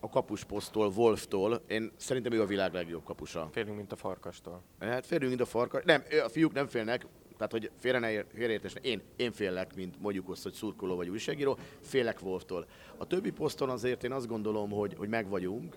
a 0.00 0.08
kapusposztól, 0.08 0.92
Wolftól, 0.96 1.62
én 1.66 1.92
szerintem 1.96 2.32
ő 2.32 2.42
a 2.42 2.46
világ 2.46 2.72
legjobb 2.72 3.04
kapusa. 3.04 3.48
Félünk, 3.52 3.76
mint 3.76 3.92
a 3.92 3.96
farkastól. 3.96 4.62
Hát 4.80 5.06
félünk, 5.06 5.28
mint 5.28 5.40
a 5.40 5.46
farkas. 5.46 5.84
Nem, 5.84 6.02
a 6.24 6.28
fiúk 6.28 6.52
nem 6.52 6.66
félnek, 6.66 7.06
tehát, 7.40 7.52
hogy 7.52 7.70
félre 7.78 7.98
ne 7.98 8.24
félreértés, 8.24 8.72
én, 8.80 9.00
én 9.16 9.32
félek, 9.32 9.74
mint 9.74 10.00
mondjuk 10.00 10.28
azt, 10.28 10.42
hogy 10.42 10.52
szurkoló 10.52 10.96
vagy 10.96 11.08
újságíró, 11.08 11.58
félek 11.80 12.22
Wolftól. 12.22 12.66
A 12.96 13.06
többi 13.06 13.30
poszton 13.30 13.68
azért 13.68 14.04
én 14.04 14.12
azt 14.12 14.26
gondolom, 14.26 14.70
hogy, 14.70 14.94
hogy 14.98 15.08
meg 15.08 15.28
vagyunk, 15.28 15.76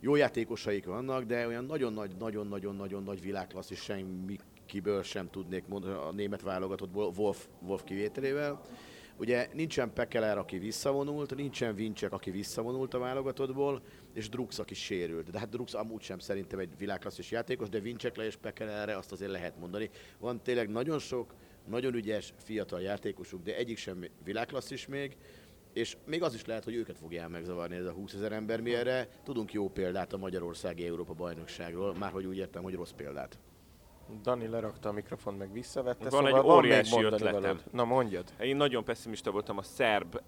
jó 0.00 0.14
játékosaik 0.14 0.84
vannak, 0.84 1.24
de 1.24 1.46
olyan 1.46 1.64
nagyon 1.64 1.92
nagy, 1.92 2.10
nagyon, 2.18 2.46
nagyon, 2.46 2.76
nagyon 2.76 3.02
nagy 3.02 3.20
világklasszis 3.20 3.80
semmi 3.80 4.38
kiből 4.66 5.02
sem 5.02 5.30
tudnék 5.30 5.66
mondani 5.66 5.94
a 5.94 6.12
német 6.12 6.42
válogatottból, 6.42 7.12
Wolf, 7.16 7.46
Wolf 7.60 7.82
kivételével. 7.84 8.60
Ugye 9.16 9.48
nincsen 9.52 9.92
Pekeler, 9.92 10.38
aki 10.38 10.58
visszavonult, 10.58 11.34
nincsen 11.34 11.74
Vincsek, 11.74 12.12
aki 12.12 12.30
visszavonult 12.30 12.94
a 12.94 12.98
válogatottból, 12.98 13.82
és 14.12 14.28
Drux, 14.28 14.58
aki 14.58 14.74
sérült. 14.74 15.30
De 15.30 15.38
hát 15.38 15.48
Drux 15.48 15.74
amúgy 15.74 16.02
sem 16.02 16.18
szerintem 16.18 16.58
egy 16.58 16.78
világklasszis 16.78 17.30
játékos, 17.30 17.68
de 17.68 17.80
Vincsekle 17.80 18.24
és 18.24 18.36
Pekelerre 18.36 18.96
azt 18.96 19.12
azért 19.12 19.30
lehet 19.30 19.58
mondani. 19.58 19.90
Van 20.18 20.42
tényleg 20.42 20.68
nagyon 20.68 20.98
sok, 20.98 21.34
nagyon 21.68 21.94
ügyes, 21.94 22.32
fiatal 22.36 22.80
játékosuk, 22.80 23.42
de 23.42 23.56
egyik 23.56 23.76
sem 23.76 24.04
világklasszis 24.24 24.86
még, 24.86 25.16
és 25.72 25.96
még 26.06 26.22
az 26.22 26.34
is 26.34 26.44
lehet, 26.44 26.64
hogy 26.64 26.74
őket 26.74 26.98
fogja 26.98 27.28
megzavarni 27.28 27.76
ez 27.76 27.86
a 27.86 27.92
20 27.92 28.14
ezer 28.14 28.32
ember, 28.32 28.60
mi 28.60 28.74
erre 28.74 29.08
tudunk 29.22 29.52
jó 29.52 29.68
példát 29.68 30.12
a 30.12 30.16
Magyarországi 30.16 30.86
Európa 30.86 31.12
bajnokságról, 31.12 31.94
már 31.94 32.10
hogy 32.10 32.26
úgy 32.26 32.36
értem, 32.36 32.62
hogy 32.62 32.74
rossz 32.74 32.90
példát. 32.90 33.38
Dani 34.22 34.46
lerakta 34.46 34.88
a 34.88 34.92
mikrofon, 34.92 35.34
meg 35.34 35.52
visszavette, 35.52 36.10
van 36.10 36.24
szóval 36.24 36.38
egy 36.38 36.46
óriási 36.46 36.94
van 36.94 37.04
ötletem. 37.04 37.40
Veled. 37.40 37.64
Na 37.72 37.84
mondjad. 37.84 38.32
Én 38.40 38.56
nagyon 38.56 38.84
pessimista 38.84 39.30
voltam 39.30 39.58
a 39.58 39.62
szerb 39.62 40.20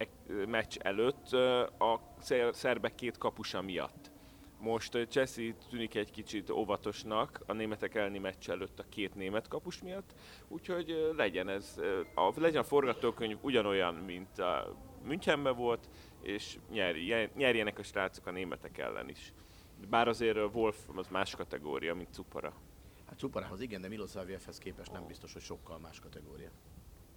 meccs 0.47 0.77
előtt, 0.79 1.33
a 1.79 2.01
szerbek 2.53 2.95
két 2.95 3.19
kapusa 3.19 3.63
miatt. 3.63 4.11
Most 4.61 5.07
Cseszi 5.09 5.55
tűnik 5.71 5.95
egy 5.95 6.11
kicsit 6.11 6.51
óvatosnak 6.51 7.41
a 7.47 7.53
németek 7.53 7.95
elleni 7.95 8.19
meccs 8.19 8.49
előtt 8.51 8.79
a 8.79 8.85
két 8.89 9.15
német 9.15 9.49
kapus 9.49 9.83
miatt, 9.83 10.15
úgyhogy 10.49 11.13
legyen 11.17 11.49
ez, 11.49 11.81
a, 12.15 12.33
legyen 12.37 12.61
a 12.61 12.65
forgatókönyv 12.65 13.39
ugyanolyan, 13.41 13.95
mint 13.95 14.39
a 14.39 14.77
Münchenben 15.05 15.57
volt, 15.57 15.89
és 16.23 16.59
nyerjenek 17.35 17.79
a 17.79 17.83
srácok 17.83 18.27
a 18.27 18.31
németek 18.31 18.79
ellen 18.79 19.09
is. 19.09 19.33
Bár 19.89 20.09
azért 20.09 20.39
Wolf 20.53 20.77
az 20.95 21.09
más 21.09 21.35
kategória, 21.35 21.95
mint 21.95 22.13
Cupara. 22.13 22.53
Hát 23.09 23.19
Cuparához 23.19 23.61
igen, 23.61 23.81
de 23.81 23.89
Milosavjevhez 23.89 24.59
képest 24.59 24.93
nem 24.93 25.07
biztos, 25.07 25.33
hogy 25.33 25.43
sokkal 25.43 25.79
más 25.79 26.01
kategória. 26.01 26.51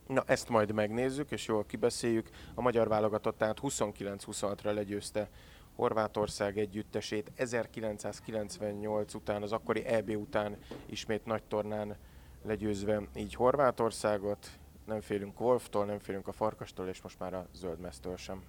Na, 0.07 0.23
ezt 0.25 0.49
majd 0.49 0.71
megnézzük, 0.71 1.31
és 1.31 1.47
jól 1.47 1.65
kibeszéljük. 1.65 2.29
A 2.55 2.61
magyar 2.61 2.87
válogatott 2.87 3.37
tehát 3.37 3.59
29-26-ra 3.61 4.73
legyőzte 4.73 5.29
Horvátország 5.75 6.57
együttesét 6.57 7.31
1998 7.35 9.13
után, 9.13 9.41
az 9.41 9.51
akkori 9.51 9.85
EB 9.85 10.09
után 10.09 10.57
ismét 10.85 11.25
nagy 11.25 11.43
tornán 11.43 11.97
legyőzve 12.43 13.01
így 13.15 13.33
Horvátországot. 13.33 14.49
Nem 14.85 15.01
félünk 15.01 15.39
Wolftól, 15.39 15.85
nem 15.85 15.99
félünk 15.99 16.27
a 16.27 16.31
Farkastól, 16.31 16.87
és 16.87 17.01
most 17.01 17.19
már 17.19 17.33
a 17.33 17.47
Zöldmeztől 17.53 18.17
sem. 18.17 18.43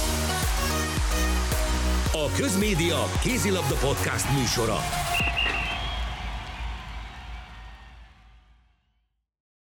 A 2.24 2.30
Közmédia 2.36 3.04
Kézilabda 3.22 3.76
Podcast 3.76 4.26
műsora. 4.40 4.78